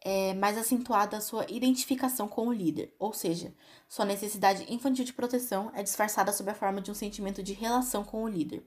é 0.00 0.34
mais 0.34 0.56
acentuada 0.56 1.16
a 1.16 1.20
sua 1.20 1.44
identificação 1.48 2.28
com 2.28 2.46
o 2.46 2.52
líder, 2.52 2.94
ou 2.98 3.12
seja, 3.12 3.52
sua 3.88 4.04
necessidade 4.04 4.64
infantil 4.72 5.04
de 5.04 5.12
proteção 5.12 5.72
é 5.74 5.82
disfarçada 5.82 6.32
sob 6.32 6.50
a 6.50 6.54
forma 6.54 6.80
de 6.80 6.90
um 6.90 6.94
sentimento 6.94 7.42
de 7.42 7.52
relação 7.52 8.04
com 8.04 8.22
o 8.22 8.28
líder. 8.28 8.64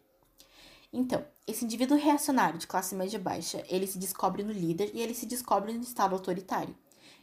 Então, 0.94 1.26
esse 1.48 1.64
indivíduo 1.64 1.98
reacionário 1.98 2.60
de 2.60 2.68
classe 2.68 2.94
média 2.96 3.18
baixa, 3.18 3.64
ele 3.70 3.88
se 3.88 3.98
descobre 3.98 4.44
no 4.44 4.52
líder 4.52 4.92
e 4.94 5.02
ele 5.02 5.14
se 5.14 5.26
descobre 5.26 5.72
no 5.72 5.84
estado 5.84 6.14
autoritário. 6.14 6.76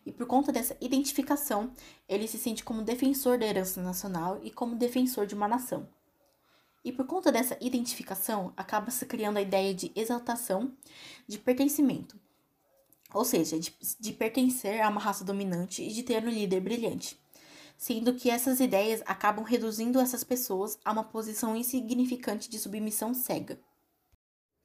E 0.07 0.13
por 0.13 0.27
conta 0.27 0.51
dessa 0.51 0.75
identificação, 0.81 1.71
ele 2.09 2.27
se 2.27 2.39
sente 2.39 2.65
como 2.65 2.81
defensor 2.81 3.37
da 3.37 3.45
herança 3.45 3.83
nacional 3.83 4.41
e 4.43 4.51
como 4.51 4.75
defensor 4.75 5.27
de 5.27 5.35
uma 5.35 5.47
nação. 5.47 5.87
E 6.89 6.93
por 6.93 7.07
conta 7.07 7.31
dessa 7.31 7.55
identificação, 7.61 8.51
acaba 8.57 8.91
se 8.91 9.05
criando 9.05 9.37
a 9.37 9.43
ideia 9.43 9.75
de 9.75 9.93
exaltação, 9.95 10.73
de 11.27 11.39
pertencimento, 11.39 12.19
ou 13.13 13.27
seja, 13.27 13.61
de, 13.61 13.77
de 14.01 14.11
pertencer 14.15 14.81
a 14.81 14.89
uma 14.89 14.99
raça 14.99 15.23
dominante 15.23 15.83
e 15.83 15.93
de 15.93 16.03
ter 16.03 16.25
um 16.25 16.31
líder 16.31 16.61
brilhante 16.61 17.21
sendo 17.77 18.15
que 18.15 18.29
essas 18.29 18.59
ideias 18.59 19.03
acabam 19.07 19.45
reduzindo 19.45 20.01
essas 20.01 20.25
pessoas 20.25 20.79
a 20.85 20.91
uma 20.91 21.05
posição 21.05 21.55
insignificante 21.55 22.51
de 22.51 22.59
submissão 22.59 23.15
cega. 23.15 23.61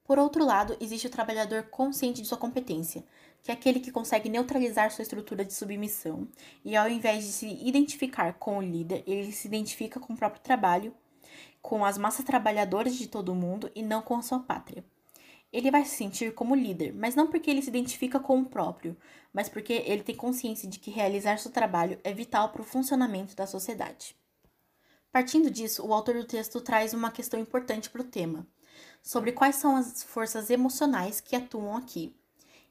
Por 0.02 0.18
outro 0.18 0.44
lado, 0.44 0.76
existe 0.80 1.06
o 1.06 1.10
trabalhador 1.10 1.62
consciente 1.64 2.20
de 2.20 2.26
sua 2.26 2.36
competência, 2.36 3.04
que 3.40 3.52
é 3.52 3.54
aquele 3.54 3.78
que 3.78 3.92
consegue 3.92 4.28
neutralizar 4.28 4.90
sua 4.90 5.02
estrutura 5.02 5.44
de 5.44 5.54
submissão 5.54 6.26
e, 6.64 6.74
ao 6.74 6.88
invés 6.88 7.24
de 7.24 7.30
se 7.30 7.46
identificar 7.46 8.34
com 8.34 8.58
o 8.58 8.62
líder, 8.62 9.04
ele 9.06 9.30
se 9.30 9.46
identifica 9.46 10.00
com 10.00 10.12
o 10.12 10.16
próprio 10.16 10.42
trabalho, 10.42 10.92
com 11.64 11.82
as 11.82 11.96
massas 11.96 12.26
trabalhadoras 12.26 12.94
de 12.94 13.06
todo 13.06 13.30
o 13.30 13.34
mundo 13.34 13.70
e 13.74 13.82
não 13.82 14.02
com 14.02 14.14
a 14.14 14.22
sua 14.22 14.38
pátria. 14.38 14.84
Ele 15.50 15.70
vai 15.70 15.82
se 15.86 15.96
sentir 15.96 16.34
como 16.34 16.54
líder, 16.54 16.92
mas 16.92 17.14
não 17.14 17.26
porque 17.26 17.50
ele 17.50 17.62
se 17.62 17.70
identifica 17.70 18.20
com 18.20 18.38
o 18.38 18.44
próprio, 18.44 18.94
mas 19.32 19.48
porque 19.48 19.72
ele 19.86 20.02
tem 20.02 20.14
consciência 20.14 20.68
de 20.68 20.78
que 20.78 20.90
realizar 20.90 21.38
seu 21.38 21.50
trabalho 21.50 21.98
é 22.04 22.12
vital 22.12 22.50
para 22.50 22.60
o 22.60 22.66
funcionamento 22.66 23.34
da 23.34 23.46
sociedade. 23.46 24.14
Partindo 25.10 25.50
disso, 25.50 25.82
o 25.86 25.94
autor 25.94 26.16
do 26.16 26.26
texto 26.26 26.60
traz 26.60 26.92
uma 26.92 27.10
questão 27.10 27.40
importante 27.40 27.88
para 27.88 28.02
o 28.02 28.04
tema, 28.04 28.46
sobre 29.02 29.32
quais 29.32 29.56
são 29.56 29.74
as 29.74 30.02
forças 30.02 30.50
emocionais 30.50 31.18
que 31.18 31.34
atuam 31.34 31.76
aqui 31.78 32.14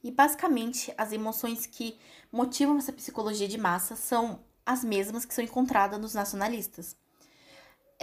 e 0.03 0.11
basicamente, 0.11 0.93
as 0.97 1.13
emoções 1.13 1.65
que 1.65 1.97
motivam 2.31 2.77
essa 2.77 2.91
psicologia 2.91 3.47
de 3.47 3.57
massa 3.57 3.95
são 3.95 4.41
as 4.65 4.83
mesmas 4.83 5.23
que 5.23 5.33
são 5.33 5.43
encontradas 5.43 5.99
nos 5.99 6.13
nacionalistas. 6.13 6.95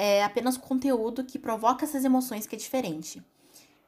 É 0.03 0.25
apenas 0.25 0.57
o 0.57 0.61
conteúdo 0.61 1.23
que 1.23 1.39
provoca 1.39 1.85
essas 1.85 2.07
emoções 2.07 2.47
que 2.47 2.57
é 2.57 2.59
diferente. 2.59 3.23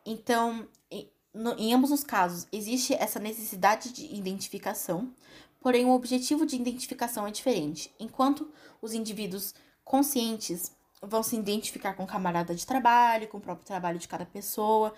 Então, 0.05 0.68
em, 0.90 1.11
no, 1.33 1.53
em 1.59 1.72
ambos 1.72 1.90
os 1.90 2.05
casos, 2.05 2.46
existe 2.53 2.92
essa 2.92 3.18
necessidade 3.18 3.90
de 3.94 4.14
identificação, 4.14 5.11
porém 5.59 5.87
o 5.87 5.92
objetivo 5.92 6.44
de 6.44 6.57
identificação 6.57 7.27
é 7.27 7.31
diferente. 7.31 7.90
Enquanto 7.98 8.53
os 8.83 8.92
indivíduos 8.92 9.55
conscientes 9.83 10.77
vão 11.01 11.22
se 11.22 11.35
identificar 11.35 11.94
com 11.94 12.05
o 12.05 12.07
camarada 12.07 12.55
de 12.55 12.66
trabalho, 12.66 13.29
com 13.29 13.38
o 13.38 13.40
próprio 13.40 13.66
trabalho 13.66 13.98
de 13.98 14.07
cada 14.07 14.27
pessoa 14.27 14.92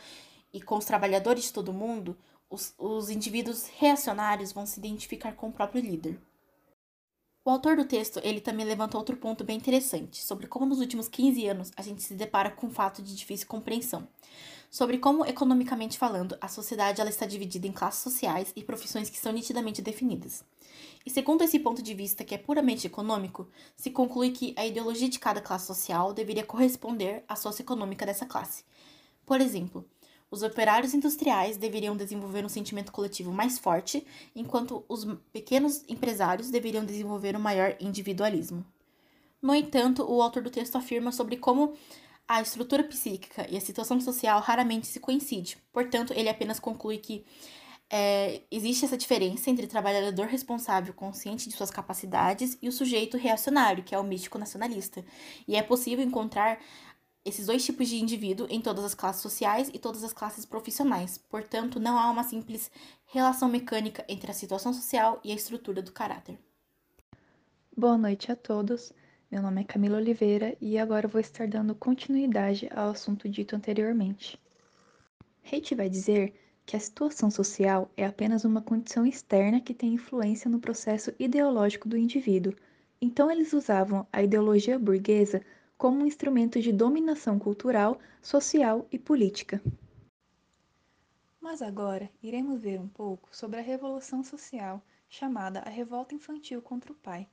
e 0.53 0.61
com 0.61 0.77
os 0.77 0.85
trabalhadores 0.85 1.45
de 1.45 1.53
todo 1.53 1.73
mundo, 1.73 2.19
os, 2.51 2.75
os 2.77 3.09
indivíduos 3.09 3.69
reacionários 3.79 4.51
vão 4.51 4.67
se 4.67 4.81
identificar 4.81 5.33
com 5.35 5.51
o 5.51 5.53
próprio 5.53 5.81
líder. 5.81 6.19
O 7.47 7.51
autor 7.51 7.77
do 7.77 7.85
texto, 7.85 8.19
ele 8.25 8.41
também 8.41 8.65
levanta 8.65 8.97
outro 8.97 9.19
ponto 9.19 9.45
bem 9.45 9.59
interessante, 9.59 10.25
sobre 10.25 10.47
como 10.47 10.65
nos 10.65 10.81
últimos 10.81 11.09
15 11.09 11.47
anos 11.47 11.71
a 11.77 11.83
gente 11.83 12.03
se 12.03 12.15
depara 12.15 12.51
com 12.51 12.69
um 12.69 12.71
fato 12.71 13.03
de 13.03 13.15
difícil 13.15 13.47
compreensão, 13.47 14.09
sobre 14.71 14.97
como, 14.97 15.27
economicamente 15.27 15.99
falando, 15.99 16.39
a 16.41 16.49
sociedade 16.49 17.03
ela 17.03 17.11
está 17.11 17.27
dividida 17.27 17.67
em 17.67 17.73
classes 17.73 18.03
sociais 18.03 18.51
e 18.57 18.65
profissões 18.65 19.11
que 19.11 19.19
são 19.19 19.31
nitidamente 19.31 19.83
definidas. 19.83 20.43
E 21.05 21.11
segundo 21.11 21.43
esse 21.43 21.59
ponto 21.59 21.83
de 21.83 21.93
vista, 21.93 22.25
que 22.25 22.35
é 22.35 22.39
puramente 22.39 22.87
econômico, 22.87 23.47
se 23.77 23.91
conclui 23.91 24.31
que 24.31 24.55
a 24.57 24.65
ideologia 24.65 25.11
de 25.11 25.19
cada 25.19 25.43
classe 25.43 25.67
social 25.67 26.15
deveria 26.15 26.47
corresponder 26.47 27.25
à 27.29 27.37
socioeconômica 27.37 28.07
dessa 28.07 28.25
classe. 28.25 28.65
Por 29.27 29.43
exemplo, 29.43 29.87
os 30.35 30.43
operários 30.43 30.93
industriais 30.93 31.57
deveriam 31.57 31.97
desenvolver 31.97 32.45
um 32.45 32.49
sentimento 32.49 32.93
coletivo 32.93 33.33
mais 33.33 33.59
forte, 33.59 34.05
enquanto 34.35 34.85
os 34.89 35.07
pequenos 35.33 35.85
empresários 35.89 36.51
deveriam 36.51 36.85
desenvolver 36.85 37.37
um 37.37 37.41
maior 37.41 37.77
individualismo. 37.81 38.65
No 39.41 39.55
entanto, 39.55 40.03
o 40.03 40.21
autor 40.21 40.43
do 40.43 40.51
texto 40.51 40.77
afirma 40.77 41.13
sobre 41.13 41.37
como 41.37 41.75
a 42.27 42.43
estrutura 42.43 42.83
psíquica 42.83 43.47
e 43.49 43.57
a 43.57 43.61
situação 43.61 44.01
social 44.01 44.41
raramente 44.41 44.87
se 44.87 44.99
coincidem. 44.99 45.57
Portanto, 45.73 46.13
ele 46.17 46.29
apenas 46.29 46.59
conclui 46.59 46.99
que 46.99 47.25
é, 47.91 48.43
existe 48.51 48.85
essa 48.85 48.97
diferença 48.97 49.51
entre 49.51 49.67
o 49.67 49.69
trabalhador 49.69 50.27
responsável, 50.27 50.93
consciente 50.95 51.49
de 51.49 51.55
suas 51.55 51.71
capacidades, 51.71 52.59
e 52.61 52.69
o 52.69 52.73
sujeito 52.73 53.17
reacionário, 53.17 53.85
que 53.85 53.95
é 53.95 53.99
o 53.99 54.03
místico 54.03 54.39
nacionalista. 54.39 55.05
E 55.47 55.55
é 55.55 55.63
possível 55.63 56.05
encontrar 56.05 56.59
esses 57.25 57.47
dois 57.47 57.65
tipos 57.65 57.89
de 57.89 57.97
indivíduo 57.97 58.47
em 58.51 58.61
todas 58.61 58.85
as 58.85 58.95
classes 58.95 59.23
sociais 59.23 59.71
e 59.73 59.79
todas 59.79 60.05
as 60.05 60.13
classes 60.13 60.45
profissionais. 60.45 61.17
Portanto, 61.17 61.81
não 61.81 61.99
há 61.99 62.11
uma 62.11 62.23
simples 62.23 62.71
relação 63.07 63.49
mecânica 63.49 64.05
entre 64.09 64.31
a 64.31 64.35
situação 64.35 64.73
social 64.75 65.21
e 65.25 65.33
a 65.33 65.35
estrutura 65.35 65.81
do 65.81 65.91
caráter. 65.93 66.39
Boa 67.77 67.97
noite 67.97 68.31
a 68.31 68.37
todos. 68.37 68.93
Meu 69.31 69.43
nome 69.43 69.63
é 69.63 69.65
Camila 69.65 69.97
Oliveira 69.97 70.57
e 70.61 70.79
agora 70.79 71.09
vou 71.09 71.21
estar 71.21 71.49
dando 71.49 71.75
continuidade 71.75 72.69
ao 72.75 72.91
assunto 72.91 73.29
dito 73.29 73.57
anteriormente. 73.57 74.39
Haidt 75.51 75.75
vai 75.75 75.89
dizer 75.89 76.35
que 76.67 76.77
a 76.77 76.81
situação 76.81 77.31
social 77.31 77.91
é 77.97 78.07
apenas 78.07 78.45
uma 78.45 78.63
condição 78.63 79.05
externa 79.05 79.61
que 79.61 79.75
tem 79.75 79.95
influência 79.95 80.51
no 80.51 80.61
processo 80.61 81.13
ideológico 81.19 81.89
do 81.89 81.97
indivíduo. 81.97 82.55
Então, 83.01 83.31
eles 83.31 83.53
usavam 83.53 84.07
a 84.13 84.23
ideologia 84.23 84.79
burguesa 84.79 85.43
como 85.85 86.03
um 86.03 86.07
instrumento 86.07 86.63
de 86.63 86.73
dominação 86.73 87.39
cultural, 87.39 87.99
social 88.23 88.89
e 88.91 88.99
política. 88.99 89.63
Mas 91.39 91.61
agora 91.61 92.11
iremos 92.23 92.59
ver 92.59 92.81
um 92.81 92.89
pouco 92.89 93.29
sobre 93.37 93.61
a 93.61 93.63
revolução 93.63 94.25
social 94.25 94.83
chamada 95.11 95.61
a 95.61 95.69
revolta 95.69 96.15
infantil 96.15 96.63
contra 96.63 96.91
o 96.91 96.95
pai, 96.95 97.29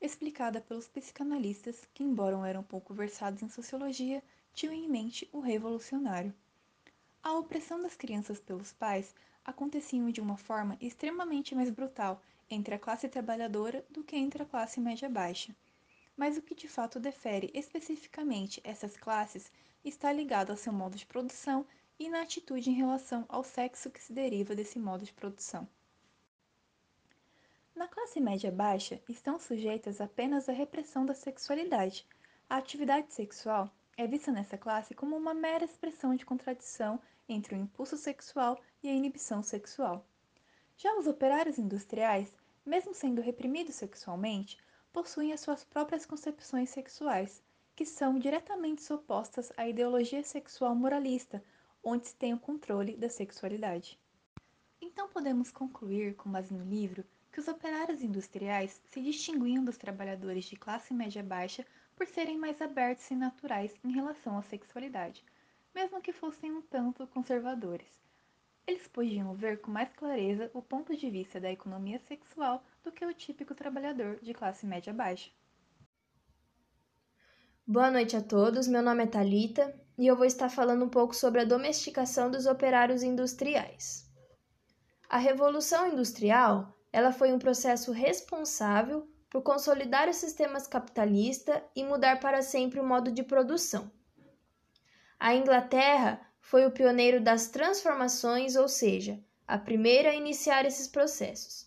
explicada 0.00 0.58
pelos 0.58 0.88
psicanalistas 0.88 1.86
que, 1.92 2.02
embora 2.02 2.48
eram 2.48 2.62
pouco 2.62 2.94
versados 2.94 3.42
em 3.42 3.48
sociologia, 3.50 4.22
tinham 4.54 4.72
em 4.72 4.88
mente 4.88 5.28
o 5.30 5.40
revolucionário. 5.40 6.32
A 7.22 7.34
opressão 7.34 7.82
das 7.82 7.94
crianças 7.94 8.40
pelos 8.40 8.72
pais 8.72 9.14
acontecia 9.44 10.10
de 10.10 10.20
uma 10.22 10.38
forma 10.38 10.78
extremamente 10.80 11.54
mais 11.54 11.68
brutal 11.68 12.22
entre 12.48 12.74
a 12.74 12.78
classe 12.78 13.06
trabalhadora 13.06 13.84
do 13.90 14.02
que 14.02 14.16
entre 14.16 14.42
a 14.42 14.46
classe 14.46 14.80
média 14.80 15.10
baixa 15.10 15.54
mas 16.16 16.36
o 16.36 16.42
que 16.42 16.54
de 16.54 16.68
fato 16.68 17.00
difere 17.00 17.50
especificamente 17.54 18.60
essas 18.64 18.96
classes 18.96 19.50
está 19.84 20.12
ligado 20.12 20.50
ao 20.50 20.56
seu 20.56 20.72
modo 20.72 20.96
de 20.96 21.06
produção 21.06 21.66
e 21.98 22.08
na 22.08 22.22
atitude 22.22 22.70
em 22.70 22.74
relação 22.74 23.24
ao 23.28 23.44
sexo 23.44 23.90
que 23.90 24.02
se 24.02 24.12
deriva 24.12 24.54
desse 24.54 24.78
modo 24.78 25.04
de 25.04 25.12
produção. 25.12 25.68
Na 27.74 27.88
classe 27.88 28.20
média 28.20 28.50
baixa, 28.50 29.00
estão 29.08 29.38
sujeitas 29.38 30.00
apenas 30.00 30.48
à 30.48 30.52
repressão 30.52 31.06
da 31.06 31.14
sexualidade. 31.14 32.06
A 32.48 32.56
atividade 32.56 33.12
sexual 33.12 33.70
é 33.96 34.06
vista 34.06 34.30
nessa 34.30 34.58
classe 34.58 34.94
como 34.94 35.16
uma 35.16 35.32
mera 35.32 35.64
expressão 35.64 36.14
de 36.14 36.24
contradição 36.24 37.00
entre 37.28 37.54
o 37.54 37.58
impulso 37.58 37.96
sexual 37.96 38.60
e 38.82 38.88
a 38.88 38.92
inibição 38.92 39.42
sexual. 39.42 40.06
Já 40.76 40.94
os 40.98 41.06
operários 41.06 41.58
industriais, 41.58 42.32
mesmo 42.64 42.94
sendo 42.94 43.22
reprimidos 43.22 43.74
sexualmente, 43.74 44.58
possuem 44.92 45.32
as 45.32 45.40
suas 45.40 45.64
próprias 45.64 46.04
concepções 46.04 46.70
sexuais, 46.70 47.42
que 47.74 47.86
são 47.86 48.18
diretamente 48.18 48.92
opostas 48.92 49.50
à 49.56 49.66
ideologia 49.66 50.22
sexual 50.22 50.74
moralista, 50.74 51.42
onde 51.82 52.08
se 52.08 52.14
tem 52.14 52.34
o 52.34 52.38
controle 52.38 52.96
da 52.96 53.08
sexualidade. 53.08 53.98
Então 54.80 55.08
podemos 55.08 55.50
concluir, 55.50 56.14
com 56.14 56.30
base 56.30 56.52
no 56.52 56.64
livro, 56.64 57.04
que 57.32 57.40
os 57.40 57.48
operários 57.48 58.02
industriais 58.02 58.80
se 58.84 59.00
distinguiam 59.00 59.64
dos 59.64 59.78
trabalhadores 59.78 60.44
de 60.44 60.56
classe 60.56 60.92
média 60.92 61.22
baixa 61.22 61.66
por 61.96 62.06
serem 62.06 62.36
mais 62.36 62.60
abertos 62.60 63.10
e 63.10 63.14
naturais 63.14 63.74
em 63.82 63.92
relação 63.92 64.36
à 64.36 64.42
sexualidade, 64.42 65.24
mesmo 65.74 66.02
que 66.02 66.12
fossem 66.12 66.52
um 66.52 66.60
tanto 66.60 67.06
conservadores. 67.06 67.88
Eles 68.66 68.86
podiam 68.86 69.34
ver 69.34 69.60
com 69.60 69.70
mais 69.70 69.92
clareza 69.94 70.50
o 70.52 70.60
ponto 70.60 70.94
de 70.94 71.08
vista 71.08 71.40
da 71.40 71.50
economia 71.50 71.98
sexual 72.00 72.62
do 72.82 72.92
que 72.92 73.04
o 73.04 73.14
típico 73.14 73.54
trabalhador 73.54 74.18
de 74.20 74.34
classe 74.34 74.66
média 74.66 74.92
baixa. 74.92 75.30
Boa 77.66 77.90
noite 77.90 78.16
a 78.16 78.20
todos, 78.20 78.66
meu 78.66 78.82
nome 78.82 79.04
é 79.04 79.06
Talita 79.06 79.74
e 79.96 80.06
eu 80.06 80.16
vou 80.16 80.26
estar 80.26 80.48
falando 80.48 80.84
um 80.84 80.88
pouco 80.88 81.14
sobre 81.14 81.40
a 81.40 81.44
domesticação 81.44 82.30
dos 82.30 82.46
operários 82.46 83.02
industriais. 83.02 84.10
A 85.08 85.16
Revolução 85.16 85.86
Industrial, 85.86 86.76
ela 86.92 87.12
foi 87.12 87.32
um 87.32 87.38
processo 87.38 87.92
responsável 87.92 89.08
por 89.30 89.42
consolidar 89.42 90.08
os 90.08 90.16
sistemas 90.16 90.66
capitalista 90.66 91.62
e 91.76 91.84
mudar 91.84 92.18
para 92.18 92.42
sempre 92.42 92.80
o 92.80 92.84
modo 92.84 93.12
de 93.12 93.22
produção. 93.22 93.90
A 95.20 95.34
Inglaterra 95.34 96.20
foi 96.40 96.66
o 96.66 96.72
pioneiro 96.72 97.20
das 97.20 97.46
transformações, 97.48 98.56
ou 98.56 98.68
seja, 98.68 99.22
a 99.46 99.56
primeira 99.56 100.10
a 100.10 100.14
iniciar 100.14 100.66
esses 100.66 100.88
processos. 100.88 101.61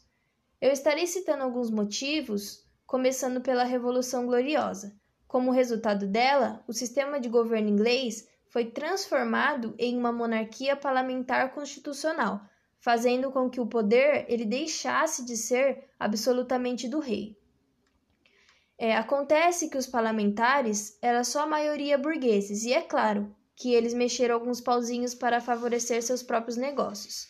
Eu 0.65 0.71
estarei 0.71 1.06
citando 1.06 1.43
alguns 1.43 1.69
motivos, 1.69 2.65
começando 2.88 3.39
pela 3.39 3.63
Revolução 3.63 4.25
Gloriosa. 4.25 4.99
Como 5.28 5.51
resultado 5.51 6.08
dela, 6.08 6.63
o 6.67 6.73
sistema 6.73 7.19
de 7.19 7.30
governo 7.30 7.69
inglês 7.69 8.28
foi 8.49 8.65
transformado 8.65 9.75
em 9.78 9.95
uma 9.95 10.12
monarquia 10.12 10.75
parlamentar 10.75 11.54
constitucional, 11.54 12.41
fazendo 12.80 13.32
com 13.32 13.47
que 13.47 13.62
o 13.62 13.67
poder 13.67 14.25
ele 14.28 14.43
deixasse 14.43 15.23
de 15.23 15.38
ser 15.38 15.88
absolutamente 15.99 16.88
do 16.88 16.97
rei. 16.97 17.38
É, 18.75 18.95
acontece 18.95 19.69
que 19.69 19.78
os 19.78 19.86
parlamentares 19.86 20.97
eram 20.99 21.23
só 21.23 21.43
a 21.43 21.47
maioria 21.47 21.95
burgueses, 21.95 22.63
e 22.63 22.73
é 22.73 22.82
claro 22.82 23.36
que 23.56 23.71
eles 23.71 23.93
mexeram 23.93 24.34
alguns 24.34 24.60
pauzinhos 24.60 25.13
para 25.13 25.39
favorecer 25.39 26.01
seus 26.01 26.23
próprios 26.23 26.58
negócios. 26.58 27.28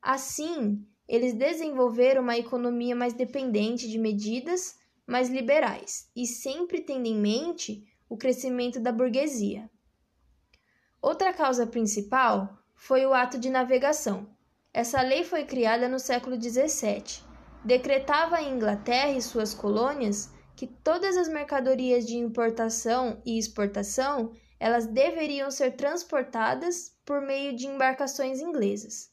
Assim, 0.00 0.86
eles 1.08 1.34
desenvolveram 1.34 2.22
uma 2.22 2.38
economia 2.38 2.94
mais 2.94 3.12
dependente 3.12 3.88
de 3.88 3.98
medidas 3.98 4.76
mais 5.06 5.28
liberais 5.28 6.10
e 6.14 6.26
sempre 6.26 6.80
tendo 6.80 7.06
em 7.06 7.16
mente 7.16 7.84
o 8.08 8.16
crescimento 8.16 8.80
da 8.80 8.92
burguesia. 8.92 9.70
Outra 11.00 11.32
causa 11.32 11.66
principal 11.66 12.58
foi 12.74 13.04
o 13.04 13.12
ato 13.12 13.38
de 13.38 13.50
navegação. 13.50 14.28
Essa 14.72 15.02
lei 15.02 15.24
foi 15.24 15.44
criada 15.44 15.88
no 15.88 15.98
século 15.98 16.40
XVII. 16.40 17.22
Decretava 17.64 18.36
a 18.36 18.42
Inglaterra 18.42 19.10
e 19.10 19.20
suas 19.20 19.52
colônias 19.52 20.32
que 20.56 20.66
todas 20.66 21.16
as 21.16 21.28
mercadorias 21.28 22.06
de 22.06 22.16
importação 22.16 23.20
e 23.26 23.38
exportação 23.38 24.32
elas 24.58 24.86
deveriam 24.86 25.50
ser 25.50 25.72
transportadas 25.72 26.96
por 27.04 27.20
meio 27.20 27.54
de 27.54 27.66
embarcações 27.66 28.40
inglesas. 28.40 29.11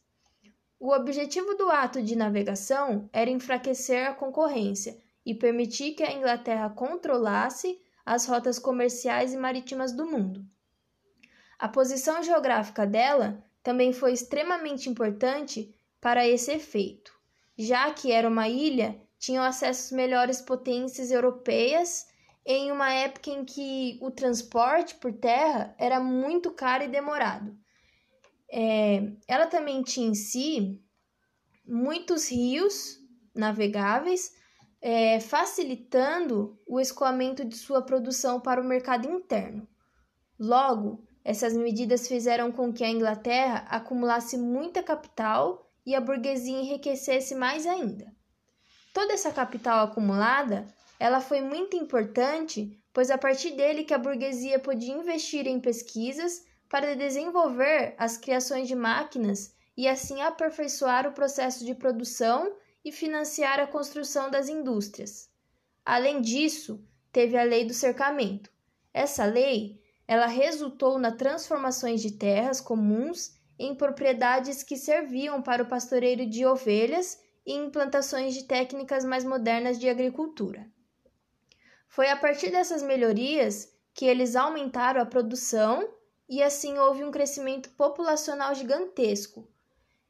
O 0.79 0.93
objetivo 0.93 1.55
do 1.55 1.69
ato 1.69 2.01
de 2.01 2.15
navegação 2.15 3.09
era 3.11 3.29
enfraquecer 3.29 4.07
a 4.07 4.13
concorrência 4.13 4.97
e 5.25 5.35
permitir 5.35 5.91
que 5.91 6.03
a 6.03 6.13
Inglaterra 6.13 6.69
controlasse 6.69 7.77
as 8.05 8.25
rotas 8.25 8.57
comerciais 8.57 9.33
e 9.33 9.37
marítimas 9.37 9.91
do 9.91 10.05
mundo. 10.05 10.45
A 11.59 11.67
posição 11.67 12.23
geográfica 12.23 12.87
dela 12.87 13.43
também 13.61 13.91
foi 13.91 14.13
extremamente 14.13 14.89
importante 14.89 15.75
para 15.99 16.25
esse 16.25 16.49
efeito, 16.53 17.13
já 17.57 17.91
que 17.93 18.13
era 18.13 18.29
uma 18.29 18.47
ilha, 18.47 18.97
tinham 19.19 19.43
acesso 19.43 19.93
melhores 19.93 20.41
potências 20.41 21.11
europeias 21.11 22.07
em 22.45 22.71
uma 22.71 22.89
época 22.93 23.29
em 23.31 23.43
que 23.43 23.99
o 24.01 24.09
transporte 24.09 24.95
por 24.95 25.11
terra 25.11 25.75
era 25.77 25.99
muito 25.99 26.51
caro 26.51 26.85
e 26.85 26.87
demorado. 26.87 27.58
É, 28.51 29.11
ela 29.27 29.47
também 29.47 29.81
tinha 29.83 30.07
em 30.07 30.15
si 30.15 30.81
muitos 31.65 32.29
rios 32.29 32.97
navegáveis, 33.33 34.33
é, 34.81 35.19
facilitando 35.19 36.59
o 36.65 36.79
escoamento 36.79 37.45
de 37.45 37.55
sua 37.55 37.81
produção 37.81 38.39
para 38.39 38.61
o 38.61 38.65
mercado 38.65 39.09
interno. 39.09 39.67
Logo, 40.39 41.03
essas 41.23 41.53
medidas 41.53 42.07
fizeram 42.07 42.51
com 42.51 42.73
que 42.73 42.83
a 42.83 42.89
Inglaterra 42.89 43.65
acumulasse 43.69 44.37
muita 44.37 44.81
capital 44.81 45.69
e 45.85 45.93
a 45.93 46.01
burguesia 46.01 46.59
enriquecesse 46.59 47.35
mais 47.35 47.67
ainda. 47.67 48.11
Toda 48.93 49.13
essa 49.13 49.31
capital 49.31 49.85
acumulada 49.85 50.65
ela 50.99 51.21
foi 51.21 51.39
muito 51.39 51.77
importante, 51.77 52.77
pois 52.93 53.09
a 53.09 53.17
partir 53.17 53.51
dele 53.51 53.85
que 53.85 53.93
a 53.93 53.97
burguesia 53.97 54.59
podia 54.59 54.93
investir 54.93 55.47
em 55.47 55.59
pesquisas 55.59 56.43
para 56.69 56.95
desenvolver 56.95 57.95
as 57.97 58.15
criações 58.15 58.67
de 58.67 58.75
máquinas 58.75 59.55
e 59.75 59.87
assim 59.87 60.21
aperfeiçoar 60.21 61.07
o 61.07 61.13
processo 61.13 61.65
de 61.65 61.73
produção 61.73 62.55
e 62.85 62.91
financiar 62.91 63.59
a 63.59 63.67
construção 63.67 64.29
das 64.29 64.47
indústrias. 64.47 65.29
Além 65.83 66.21
disso, 66.21 66.85
teve 67.11 67.35
a 67.35 67.43
lei 67.43 67.65
do 67.65 67.73
cercamento. 67.73 68.51
Essa 68.93 69.25
lei, 69.25 69.81
ela 70.07 70.27
resultou 70.27 70.99
na 70.99 71.11
transformações 71.11 72.01
de 72.01 72.11
terras 72.11 72.61
comuns 72.61 73.37
em 73.57 73.75
propriedades 73.75 74.63
que 74.63 74.77
serviam 74.77 75.41
para 75.41 75.63
o 75.63 75.67
pastoreio 75.67 76.29
de 76.29 76.45
ovelhas 76.45 77.19
e 77.45 77.53
implantações 77.53 78.33
de 78.33 78.43
técnicas 78.43 79.03
mais 79.03 79.23
modernas 79.23 79.79
de 79.79 79.89
agricultura. 79.89 80.67
Foi 81.87 82.09
a 82.09 82.15
partir 82.15 82.51
dessas 82.51 82.83
melhorias 82.83 83.73
que 83.93 84.05
eles 84.05 84.35
aumentaram 84.35 85.01
a 85.01 85.05
produção 85.05 85.98
e 86.29 86.43
assim 86.43 86.77
houve 86.77 87.03
um 87.03 87.09
crescimento 87.09 87.71
populacional 87.71 88.53
gigantesco. 88.53 89.49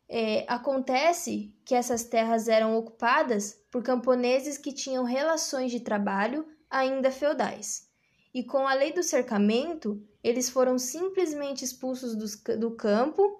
É, 0.08 0.44
acontece 0.48 1.56
que 1.64 1.74
essas 1.74 2.04
terras 2.04 2.50
eram 2.50 2.78
ocupadas 2.78 3.62
por 3.72 3.82
camponeses 3.82 4.58
que 4.58 4.74
tinham 4.74 5.06
relações 5.06 5.72
de 5.72 5.80
trabalho 5.80 6.46
ainda 6.70 7.10
feudais. 7.10 7.88
E 8.34 8.44
com 8.44 8.68
a 8.68 8.74
lei 8.74 8.92
do 8.92 9.02
cercamento, 9.02 10.04
eles 10.24 10.50
foram 10.50 10.78
simplesmente 10.78 11.64
expulsos 11.64 12.16
do, 12.16 12.58
do 12.58 12.72
campo, 12.72 13.40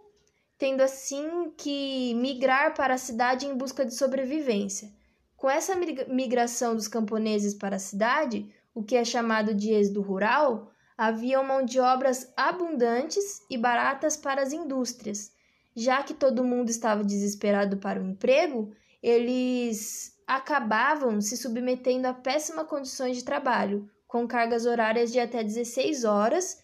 tendo 0.58 0.82
assim 0.82 1.52
que 1.58 2.14
migrar 2.16 2.74
para 2.74 2.94
a 2.94 2.98
cidade 2.98 3.46
em 3.46 3.56
busca 3.56 3.86
de 3.86 3.94
sobrevivência. 3.94 4.92
Com 5.36 5.50
essa 5.50 5.74
migração 6.08 6.76
dos 6.76 6.88
camponeses 6.88 7.54
para 7.54 7.76
a 7.78 7.80
cidade, 7.80 8.54
o 8.74 8.84
que 8.84 8.96
é 8.96 9.04
chamado 9.04 9.54
de 9.54 9.72
êxodo 9.72 10.02
rural, 10.02 10.72
havia 11.00 11.42
mão 11.42 11.64
de 11.64 11.80
obras 11.80 12.30
abundantes 12.36 13.42
e 13.50 13.58
baratas 13.58 14.18
para 14.18 14.42
as 14.42 14.52
indústrias. 14.52 15.32
Já 15.74 16.04
que 16.04 16.14
todo 16.14 16.44
mundo 16.44 16.70
estava 16.70 17.06
desesperado 17.06 17.78
para 17.78 18.02
o 18.02 18.06
emprego, 18.06 18.74
eles 19.02 20.14
acabavam 20.28 21.22
se 21.22 21.38
submetendo 21.38 22.06
a 22.06 22.14
péssimas 22.14 22.68
condições 22.68 23.16
de 23.16 23.24
trabalho, 23.24 23.90
com 24.10 24.28
cargas 24.28 24.66
horárias 24.66 25.10
de 25.10 25.22
até 25.22 25.42
16 25.42 26.04
horas, 26.04 26.62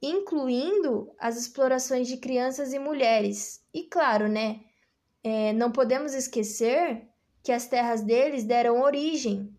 incluindo 0.00 1.12
as 1.18 1.36
explorações 1.36 2.08
de 2.08 2.16
crianças 2.16 2.72
e 2.72 2.78
mulheres. 2.78 3.62
E 3.74 3.82
claro, 3.82 4.26
né? 4.26 4.60
É, 5.22 5.52
não 5.52 5.70
podemos 5.70 6.14
esquecer 6.14 7.06
que 7.42 7.52
as 7.52 7.66
terras 7.66 8.00
deles 8.00 8.42
deram 8.42 8.80
origem 8.80 9.54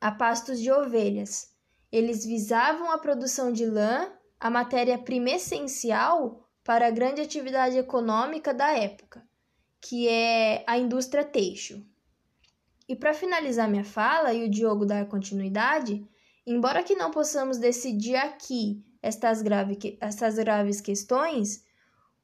a 0.00 0.10
pastos 0.10 0.60
de 0.60 0.72
ovelhas. 0.72 1.54
Eles 1.90 2.24
visavam 2.24 2.90
a 2.90 2.98
produção 2.98 3.52
de 3.52 3.64
lã, 3.64 4.12
a 4.38 4.50
matéria-prima 4.50 5.30
essencial 5.30 6.46
para 6.64 6.88
a 6.88 6.90
grande 6.90 7.20
atividade 7.20 7.78
econômica 7.78 8.52
da 8.52 8.76
época, 8.76 9.26
que 9.80 10.08
é 10.08 10.64
a 10.66 10.76
indústria 10.76 11.24
têxtil. 11.24 11.86
E 12.88 12.96
para 12.96 13.14
finalizar 13.14 13.68
minha 13.68 13.84
fala 13.84 14.32
e 14.32 14.44
o 14.44 14.50
Diogo 14.50 14.84
dar 14.84 15.06
continuidade, 15.06 16.04
embora 16.46 16.82
que 16.82 16.94
não 16.94 17.10
possamos 17.10 17.58
decidir 17.58 18.16
aqui 18.16 18.84
estas, 19.02 19.42
grave, 19.42 19.96
estas 20.00 20.36
graves 20.36 20.80
questões, 20.80 21.64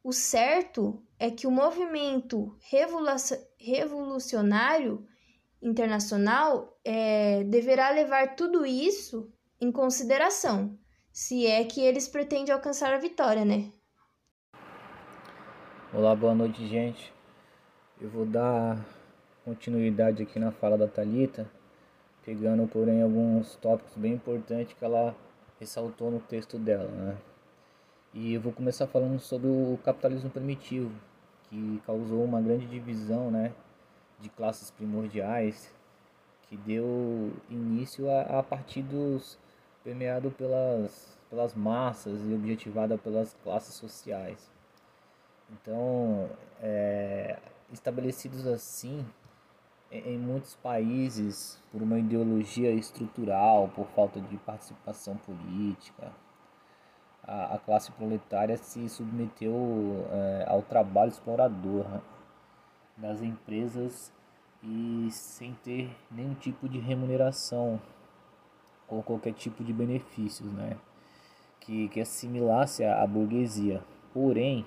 o 0.02 0.12
certo 0.12 1.00
é 1.18 1.30
que 1.30 1.46
o 1.46 1.50
movimento 1.50 2.56
revolucionário 3.56 5.06
internacional 5.62 6.76
é, 6.84 7.44
deverá 7.44 7.90
levar 7.90 8.34
tudo 8.34 8.66
isso 8.66 9.32
em 9.62 9.70
consideração, 9.70 10.76
se 11.12 11.46
é 11.46 11.62
que 11.62 11.80
eles 11.80 12.08
pretendem 12.08 12.52
alcançar 12.52 12.92
a 12.92 12.98
vitória, 12.98 13.44
né? 13.44 13.70
Olá, 15.94 16.16
boa 16.16 16.34
noite, 16.34 16.66
gente. 16.66 17.14
Eu 18.00 18.10
vou 18.10 18.26
dar 18.26 18.84
continuidade 19.44 20.20
aqui 20.20 20.40
na 20.40 20.50
fala 20.50 20.76
da 20.76 20.88
Talita, 20.88 21.48
pegando 22.24 22.66
porém 22.66 23.04
alguns 23.04 23.54
tópicos 23.54 23.94
bem 23.94 24.14
importantes 24.14 24.74
que 24.76 24.84
ela 24.84 25.14
ressaltou 25.60 26.10
no 26.10 26.18
texto 26.18 26.58
dela, 26.58 26.88
né? 26.88 27.16
E 28.12 28.34
eu 28.34 28.40
vou 28.40 28.52
começar 28.52 28.88
falando 28.88 29.20
sobre 29.20 29.46
o 29.46 29.78
capitalismo 29.84 30.28
primitivo, 30.28 30.90
que 31.44 31.80
causou 31.86 32.24
uma 32.24 32.40
grande 32.40 32.66
divisão 32.66 33.30
né, 33.30 33.52
de 34.18 34.28
classes 34.28 34.72
primordiais, 34.72 35.72
que 36.48 36.56
deu 36.56 37.32
início 37.48 38.10
a, 38.10 38.40
a 38.40 38.42
partidos 38.42 39.38
permeado 39.82 40.30
pelas, 40.30 41.18
pelas 41.28 41.54
massas 41.54 42.20
e 42.22 42.34
objetivada 42.34 42.96
pelas 42.96 43.34
classes 43.42 43.74
sociais. 43.74 44.50
Então, 45.50 46.30
é, 46.60 47.38
estabelecidos 47.72 48.46
assim, 48.46 49.04
em 49.90 50.16
muitos 50.18 50.54
países, 50.56 51.58
por 51.70 51.82
uma 51.82 51.98
ideologia 51.98 52.70
estrutural, 52.70 53.68
por 53.74 53.86
falta 53.88 54.20
de 54.20 54.36
participação 54.38 55.16
política, 55.16 56.12
a, 57.22 57.54
a 57.54 57.58
classe 57.58 57.92
proletária 57.92 58.56
se 58.56 58.88
submeteu 58.88 60.06
é, 60.10 60.44
ao 60.48 60.62
trabalho 60.62 61.10
explorador 61.10 61.88
né, 61.88 62.00
das 62.96 63.22
empresas 63.22 64.12
e 64.62 65.08
sem 65.10 65.54
ter 65.62 65.94
nenhum 66.10 66.34
tipo 66.34 66.68
de 66.68 66.78
remuneração 66.78 67.80
ou 68.92 69.02
qualquer 69.02 69.32
tipo 69.32 69.64
de 69.64 69.72
benefícios, 69.72 70.52
né? 70.52 70.76
Que, 71.60 71.88
que 71.88 72.00
assimilasse 72.00 72.84
a, 72.84 73.02
a 73.02 73.06
burguesia. 73.06 73.82
Porém, 74.12 74.66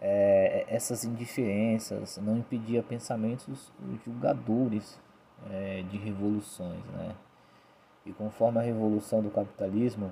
é, 0.00 0.64
essas 0.68 1.04
indiferenças 1.04 2.16
não 2.18 2.38
impedia 2.38 2.82
pensamentos 2.82 3.70
julgadores 4.04 4.98
é, 5.50 5.82
de 5.82 5.98
revoluções, 5.98 6.84
né? 6.86 7.14
E 8.06 8.12
conforme 8.12 8.58
a 8.58 8.62
revolução 8.62 9.22
do 9.22 9.30
capitalismo 9.30 10.10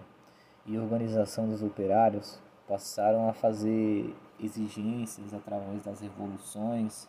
e 0.66 0.79
organização 0.79 1.48
dos 1.48 1.62
operários 1.62 2.38
passaram 2.68 3.29
a 3.29 3.33
fazer 3.33 4.14
exigências 4.38 5.33
através 5.35 5.83
das 5.83 6.00
revoluções, 6.00 7.09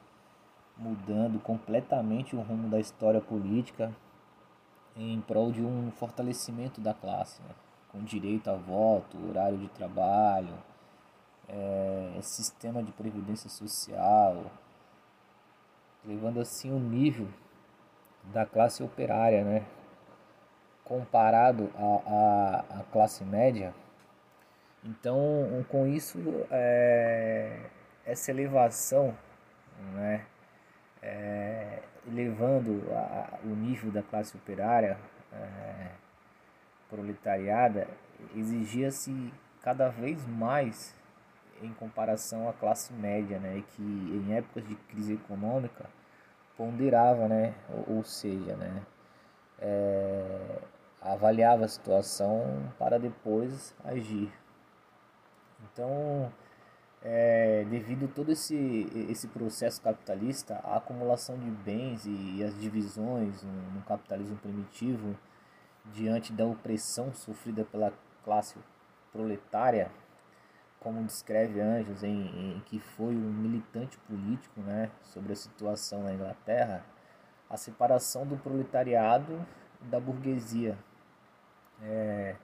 mudando 0.77 1.39
completamente 1.39 2.35
o 2.35 2.41
rumo 2.41 2.69
da 2.69 2.79
história 2.79 3.21
política 3.21 3.91
em 4.95 5.21
prol 5.21 5.51
de 5.51 5.61
um 5.61 5.91
fortalecimento 5.91 6.81
da 6.81 6.93
classe, 6.93 7.41
né? 7.41 7.49
com 7.91 8.03
direito 8.03 8.49
a 8.49 8.55
voto, 8.55 9.17
horário 9.29 9.57
de 9.57 9.67
trabalho, 9.69 10.53
é, 11.47 12.19
sistema 12.21 12.81
de 12.81 12.91
previdência 12.91 13.49
social, 13.49 14.45
levando 16.05 16.39
assim 16.39 16.71
o 16.71 16.79
nível 16.79 17.27
da 18.33 18.45
classe 18.45 18.81
operária, 18.81 19.43
né? 19.43 19.65
comparado 20.91 21.71
à, 21.77 22.83
classe 22.91 23.23
média. 23.23 23.73
Então, 24.83 25.65
com 25.69 25.87
isso, 25.87 26.19
é, 26.49 27.69
essa 28.05 28.31
elevação, 28.31 29.15
né, 29.93 30.25
é, 31.01 31.81
elevando 32.07 32.83
a, 32.91 33.39
o 33.43 33.49
nível 33.49 33.91
da 33.91 34.01
classe 34.01 34.35
operária 34.35 34.97
é, 35.31 35.91
proletariada, 36.89 37.87
exigia-se 38.35 39.33
cada 39.61 39.89
vez 39.89 40.25
mais 40.27 40.95
em 41.61 41.73
comparação 41.73 42.49
à 42.49 42.53
classe 42.53 42.91
média, 42.93 43.39
né, 43.39 43.63
que 43.75 43.81
em 43.81 44.35
épocas 44.35 44.67
de 44.67 44.75
crise 44.75 45.13
econômica 45.13 45.85
ponderava, 46.57 47.27
né, 47.27 47.53
ou, 47.69 47.97
ou 47.97 48.03
seja, 48.03 48.55
né, 48.55 48.81
é, 49.59 50.57
avaliava 51.01 51.65
a 51.65 51.67
situação 51.67 52.71
para 52.77 52.99
depois 52.99 53.75
agir. 53.83 54.31
Então, 55.63 56.31
é, 57.03 57.65
devido 57.69 58.05
a 58.05 58.07
todo 58.07 58.31
esse, 58.31 58.87
esse 59.09 59.27
processo 59.27 59.81
capitalista, 59.81 60.61
a 60.63 60.77
acumulação 60.77 61.37
de 61.37 61.49
bens 61.49 62.05
e, 62.05 62.37
e 62.37 62.43
as 62.43 62.57
divisões 62.59 63.41
no, 63.43 63.51
no, 63.71 63.81
capitalismo 63.81 64.37
primitivo, 64.37 65.17
diante 65.93 66.31
da 66.31 66.45
opressão 66.45 67.11
sofrida 67.13 67.65
pela 67.65 67.91
classe 68.23 68.55
proletária, 69.11 69.91
como 70.79 71.03
descreve 71.03 71.59
Anjos, 71.59 72.03
em, 72.03 72.55
em 72.55 72.59
que 72.65 72.79
foi 72.79 73.15
um 73.15 73.33
militante 73.33 73.97
político 73.99 74.61
né, 74.61 74.91
sobre 75.01 75.33
a 75.33 75.35
situação 75.35 76.03
na 76.03 76.13
Inglaterra, 76.13 76.85
a 77.49 77.57
separação 77.57 78.25
do 78.25 78.37
proletariado 78.37 79.45
da 79.81 79.99
burguesia. 79.99 80.77
É, 81.81 82.35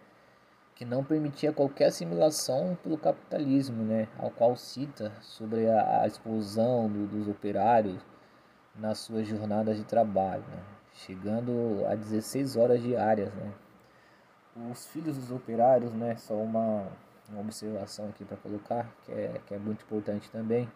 que 0.78 0.86
não 0.86 1.04
permitia 1.04 1.52
qualquer 1.52 1.86
assimilação 1.86 2.78
pelo 2.84 3.00
capitalismo, 3.00 3.84
né, 3.84 4.08
ao 4.16 4.30
qual 4.30 4.56
cita 4.56 5.12
sobre 5.22 5.68
a, 5.68 6.04
a 6.04 6.08
explosão 6.08 6.88
do, 6.88 7.08
dos 7.08 7.28
operários 7.28 8.00
nas 8.76 9.00
suas 9.00 9.28
jornadas 9.28 9.76
de 9.76 9.84
trabalho, 9.84 10.44
né, 10.44 10.64
chegando 10.94 11.84
a 11.88 11.96
16 11.96 12.56
horas 12.58 12.80
diárias. 12.80 13.34
Né. 13.34 13.52
Os 14.70 14.86
filhos 14.86 15.18
dos 15.18 15.32
operários, 15.32 15.92
né, 15.94 16.16
só 16.16 16.36
uma, 16.36 16.88
uma 17.28 17.42
observação 17.42 18.10
aqui 18.10 18.24
para 18.24 18.38
colocar, 18.38 18.88
que 19.04 19.12
é, 19.12 19.42
que 19.48 19.56
é 19.56 19.58
muito 19.58 19.84
importante 19.84 20.30
também. 20.30 20.72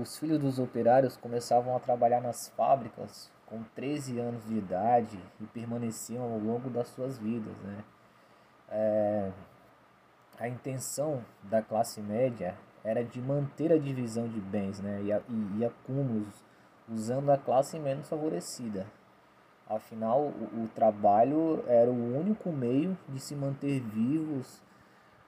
Os 0.00 0.18
filhos 0.18 0.38
dos 0.38 0.60
operários 0.60 1.16
começavam 1.16 1.74
a 1.74 1.80
trabalhar 1.80 2.20
nas 2.20 2.48
fábricas 2.50 3.28
com 3.46 3.60
13 3.74 4.20
anos 4.20 4.46
de 4.46 4.56
idade 4.56 5.18
e 5.40 5.46
permaneciam 5.46 6.22
ao 6.22 6.38
longo 6.38 6.70
das 6.70 6.86
suas 6.88 7.18
vidas, 7.18 7.56
né? 7.64 7.82
É, 8.70 9.30
a 10.38 10.48
intenção 10.48 11.24
da 11.42 11.60
classe 11.60 12.00
média 12.00 12.56
era 12.82 13.04
de 13.04 13.20
manter 13.20 13.72
a 13.72 13.78
divisão 13.78 14.28
de 14.28 14.40
bens 14.40 14.80
né, 14.80 15.00
e, 15.02 15.10
e, 15.10 15.58
e 15.58 15.64
acúmulos 15.64 16.44
usando 16.88 17.30
a 17.30 17.38
classe 17.38 17.78
menos 17.78 18.08
favorecida. 18.08 18.86
Afinal, 19.68 20.22
o, 20.22 20.64
o, 20.64 20.68
trabalho 20.74 21.62
era 21.68 21.88
o 21.90 22.18
único 22.18 22.50
meio 22.50 22.98
de 23.08 23.20
se 23.20 23.36
manter 23.36 23.80
vivos, 23.80 24.60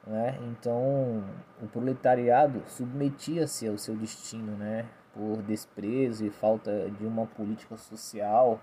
né? 0.04 0.36
então 0.50 1.22
o 1.62 1.68
proletariado 1.68 2.60
submetia-se 2.66 3.68
ao 3.68 3.78
seu 3.78 3.94
destino 3.94 4.56
né? 4.56 4.88
por 5.14 5.40
desprezo 5.42 6.24
e 6.24 6.30
falta 6.30 6.90
de 6.90 7.06
uma 7.06 7.24
política 7.24 7.76
social, 7.76 8.58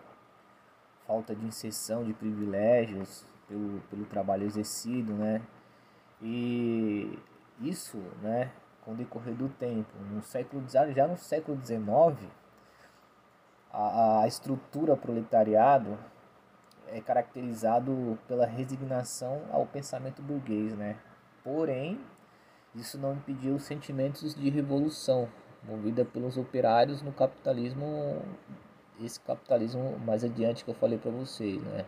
falta 1.08 1.34
de 1.34 1.46
inserção 1.46 2.04
de 2.04 2.13
privilégios, 2.13 3.26
pelo, 3.50 3.82
pelo 3.90 4.06
trabalho 4.06 4.46
exercido, 4.46 5.14
né? 5.14 5.42
E 6.22 7.18
isso, 7.60 7.98
né, 8.22 8.52
com 8.82 8.92
o 8.92 8.96
decorrer 8.96 9.36
do 9.36 9.50
tempo, 9.50 9.90
no 10.12 10.22
século 10.22 10.64
já 10.68 11.08
no 11.08 11.18
século 11.18 11.60
XIX, 11.62 12.30
a, 13.72 14.22
a 14.22 14.28
estrutura 14.28 14.96
proletariado 14.96 15.98
é 16.88 17.02
caracterizado 17.02 18.18
pela 18.28 18.46
resignação 18.46 19.42
ao 19.52 19.66
pensamento 19.66 20.22
burguês, 20.22 20.76
né? 20.76 20.96
Porém, 21.44 22.00
isso 22.76 22.98
não 22.98 23.14
impediu 23.14 23.56
os 23.56 23.64
sentimentos 23.64 24.36
de 24.36 24.50
revolução 24.50 25.28
movida 25.64 26.06
pelos 26.06 26.38
operários 26.38 27.02
no 27.02 27.12
capitalismo, 27.12 28.22
esse 29.00 29.20
capitalismo 29.20 30.00
mais 30.00 30.24
adiante 30.24 30.64
que 30.64 30.72
eu 30.72 30.76
falei 30.76 30.98
para 30.98 31.12
vocês, 31.12 31.62
né? 31.64 31.86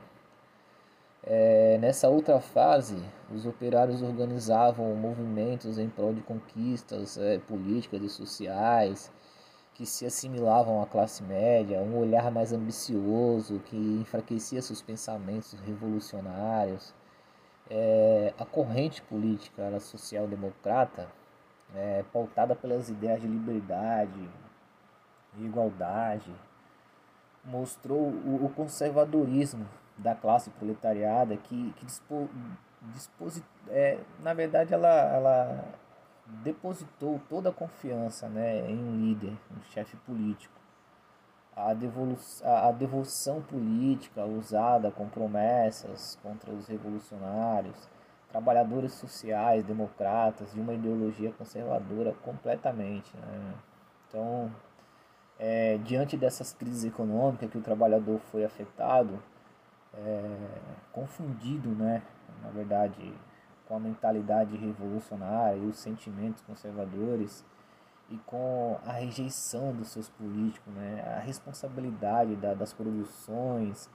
É, 1.23 1.77
nessa 1.79 2.09
outra 2.09 2.39
fase, 2.39 2.97
os 3.31 3.45
operários 3.45 4.01
organizavam 4.01 4.95
movimentos 4.95 5.77
em 5.77 5.87
prol 5.87 6.13
de 6.13 6.21
conquistas 6.21 7.15
é, 7.17 7.37
políticas 7.37 8.01
e 8.01 8.09
sociais 8.09 9.11
que 9.75 9.85
se 9.85 10.05
assimilavam 10.05 10.81
à 10.81 10.87
classe 10.87 11.21
média, 11.23 11.79
um 11.79 11.97
olhar 11.97 12.31
mais 12.31 12.51
ambicioso 12.51 13.59
que 13.65 13.77
enfraquecia 13.77 14.61
seus 14.61 14.81
pensamentos 14.81 15.53
revolucionários. 15.65 16.93
É, 17.69 18.33
a 18.37 18.45
corrente 18.45 19.01
política 19.03 19.61
era 19.61 19.79
social-democrata, 19.79 21.07
é, 21.75 22.03
pautada 22.11 22.55
pelas 22.55 22.89
ideias 22.89 23.21
de 23.21 23.27
liberdade 23.27 24.29
e 25.37 25.45
igualdade, 25.45 26.33
mostrou 27.45 28.09
o, 28.09 28.45
o 28.45 28.49
conservadorismo 28.49 29.67
da 29.97 30.15
classe 30.15 30.49
proletariada 30.51 31.35
que, 31.37 31.71
que 31.73 31.85
dispo, 31.85 32.29
disposi, 32.93 33.43
é, 33.69 33.99
na 34.19 34.33
verdade 34.33 34.73
ela, 34.73 34.87
ela 34.87 35.65
depositou 36.43 37.19
toda 37.29 37.49
a 37.49 37.53
confiança 37.53 38.27
né, 38.27 38.69
em 38.69 38.77
um 38.77 38.95
líder, 38.97 39.33
um 39.55 39.61
chefe 39.71 39.95
político. 39.97 40.59
A, 41.55 41.73
devolução, 41.73 42.47
a 42.49 42.71
devoção 42.71 43.41
política 43.41 44.25
usada 44.25 44.89
com 44.89 45.07
promessas 45.09 46.17
contra 46.23 46.51
os 46.51 46.67
revolucionários, 46.67 47.89
trabalhadores 48.31 48.93
sociais, 48.93 49.63
democratas, 49.65 50.53
de 50.53 50.61
uma 50.61 50.73
ideologia 50.73 51.31
conservadora 51.33 52.13
completamente. 52.23 53.15
Né? 53.17 53.53
Então, 54.07 54.49
é, 55.37 55.77
diante 55.79 56.15
dessas 56.15 56.53
crises 56.53 56.85
econômicas 56.85 57.49
que 57.49 57.57
o 57.57 57.61
trabalhador 57.61 58.19
foi 58.31 58.45
afetado, 58.45 59.21
é, 59.93 60.37
confundido, 60.91 61.69
né, 61.69 62.01
na 62.41 62.49
verdade, 62.49 63.13
com 63.67 63.75
a 63.75 63.79
mentalidade 63.79 64.55
revolucionária 64.57 65.57
e 65.57 65.65
os 65.65 65.77
sentimentos 65.77 66.41
conservadores 66.41 67.45
e 68.09 68.17
com 68.25 68.77
a 68.85 68.91
rejeição 68.93 69.73
dos 69.73 69.89
seus 69.89 70.09
políticos, 70.09 70.73
né, 70.73 71.01
a 71.17 71.19
responsabilidade 71.19 72.35
da, 72.35 72.53
das 72.53 72.73
produções 72.73 73.89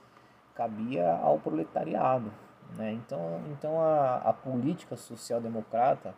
cabia 0.55 1.15
ao 1.17 1.37
proletariado. 1.37 2.31
Né? 2.75 2.93
Então, 2.93 3.41
então 3.51 3.79
a, 3.79 4.17
a 4.17 4.33
política 4.33 4.97
social-democrata 4.97 6.15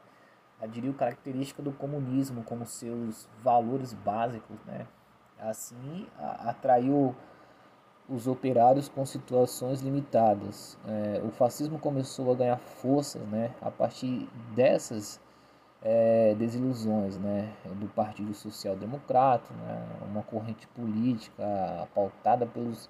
aderiu 0.61 0.93
característica 0.93 1.61
do 1.61 1.71
comunismo 1.71 2.43
como 2.43 2.65
seus 2.65 3.27
valores 3.43 3.93
básicos. 3.93 4.57
Né? 4.65 4.87
Assim, 5.37 6.07
a, 6.17 6.49
atraiu 6.49 7.15
os 8.09 8.27
operários 8.27 8.89
com 8.89 9.05
situações 9.05 9.81
limitadas. 9.81 10.77
É, 10.87 11.21
o 11.23 11.29
fascismo 11.29 11.77
começou 11.77 12.31
a 12.31 12.35
ganhar 12.35 12.57
forças 12.57 13.21
né, 13.27 13.51
a 13.61 13.69
partir 13.69 14.27
dessas 14.55 15.21
é, 15.81 16.33
desilusões 16.35 17.17
né, 17.17 17.53
do 17.75 17.87
Partido 17.87 18.33
Social 18.33 18.75
Democrata, 18.75 19.53
né, 19.53 19.87
uma 20.09 20.23
corrente 20.23 20.67
política 20.67 21.87
pautada 21.93 22.45
pelos, 22.45 22.89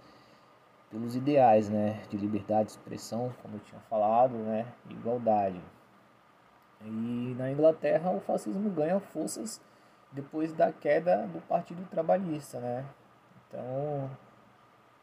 pelos 0.89 1.15
ideais 1.15 1.69
né, 1.69 2.01
de 2.09 2.17
liberdade 2.17 2.65
de 2.65 2.71
expressão, 2.71 3.31
como 3.41 3.55
eu 3.55 3.59
tinha 3.59 3.81
falado, 3.89 4.33
né, 4.35 4.65
igualdade. 4.89 5.61
E 6.81 7.35
na 7.37 7.51
Inglaterra 7.51 8.09
o 8.11 8.21
fascismo 8.21 8.69
ganha 8.69 8.99
forças 9.01 9.61
depois 10.13 10.53
da 10.53 10.71
queda 10.71 11.27
do 11.27 11.41
Partido 11.41 11.85
Trabalhista. 11.89 12.59
Né? 12.59 12.85
Então 13.47 14.09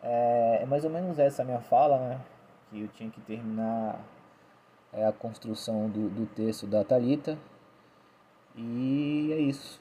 é, 0.02 0.60
é 0.62 0.66
mais 0.66 0.84
ou 0.84 0.90
menos 0.90 1.18
essa 1.18 1.44
minha 1.44 1.60
fala, 1.60 1.98
né? 1.98 2.20
Que 2.70 2.82
eu 2.82 2.88
tinha 2.88 3.10
que 3.10 3.20
terminar 3.20 4.00
é, 4.92 5.06
a 5.06 5.12
construção 5.12 5.88
do, 5.88 6.08
do 6.08 6.26
texto 6.26 6.66
da 6.66 6.84
Talita. 6.84 7.38
E 8.54 9.30
é 9.32 9.38
isso. 9.38 9.80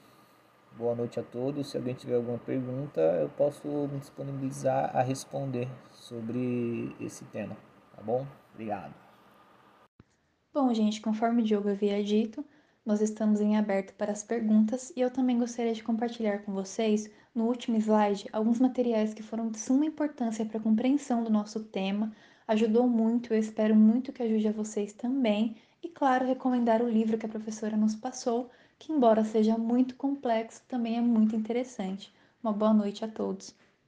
Boa 0.77 0.93
noite 0.93 1.19
a 1.19 1.23
todos. 1.23 1.69
Se 1.69 1.77
alguém 1.77 1.93
tiver 1.93 2.15
alguma 2.15 2.37
pergunta, 2.37 2.99
eu 2.99 3.29
posso 3.29 3.67
me 3.67 3.99
disponibilizar 3.99 4.95
a 4.95 5.01
responder 5.01 5.69
sobre 5.93 6.93
esse 6.99 7.23
tema, 7.25 7.55
tá 7.95 8.01
bom? 8.01 8.27
Obrigado. 8.53 8.93
Bom, 10.53 10.73
gente, 10.73 10.99
conforme 10.99 11.41
o 11.41 11.45
Diogo 11.45 11.69
havia 11.69 12.03
dito, 12.03 12.43
nós 12.85 13.01
estamos 13.01 13.39
em 13.39 13.57
aberto 13.57 13.93
para 13.93 14.11
as 14.11 14.23
perguntas 14.23 14.91
e 14.95 15.01
eu 15.01 15.09
também 15.09 15.39
gostaria 15.39 15.73
de 15.73 15.83
compartilhar 15.83 16.39
com 16.39 16.53
vocês 16.53 17.09
no 17.35 17.45
último 17.45 17.77
slide 17.77 18.27
alguns 18.31 18.59
materiais 18.59 19.13
que 19.13 19.21
foram 19.21 19.49
de 19.51 19.59
suma 19.59 19.85
importância 19.85 20.45
para 20.45 20.57
a 20.57 20.61
compreensão 20.61 21.23
do 21.23 21.29
nosso 21.29 21.63
tema. 21.65 22.15
Ajudou 22.47 22.87
muito, 22.87 23.33
eu 23.33 23.37
espero 23.39 23.75
muito 23.75 24.13
que 24.13 24.23
ajude 24.23 24.47
a 24.47 24.51
vocês 24.51 24.93
também. 24.93 25.57
E, 25.83 25.89
claro, 25.89 26.25
recomendar 26.25 26.81
o 26.81 26.89
livro 26.89 27.17
que 27.17 27.25
a 27.25 27.29
professora 27.29 27.75
nos 27.77 27.93
passou, 27.95 28.49
que, 28.79 28.91
embora 28.91 29.23
seja 29.25 29.57
muito 29.57 29.95
complexo, 29.95 30.63
também 30.67 30.97
é 30.97 31.01
muito 31.01 31.35
interessante. 31.35 32.13
Uma 32.41 32.53
boa 32.53 32.73
noite 32.73 33.03
a 33.03 33.07
todos. 33.07 33.53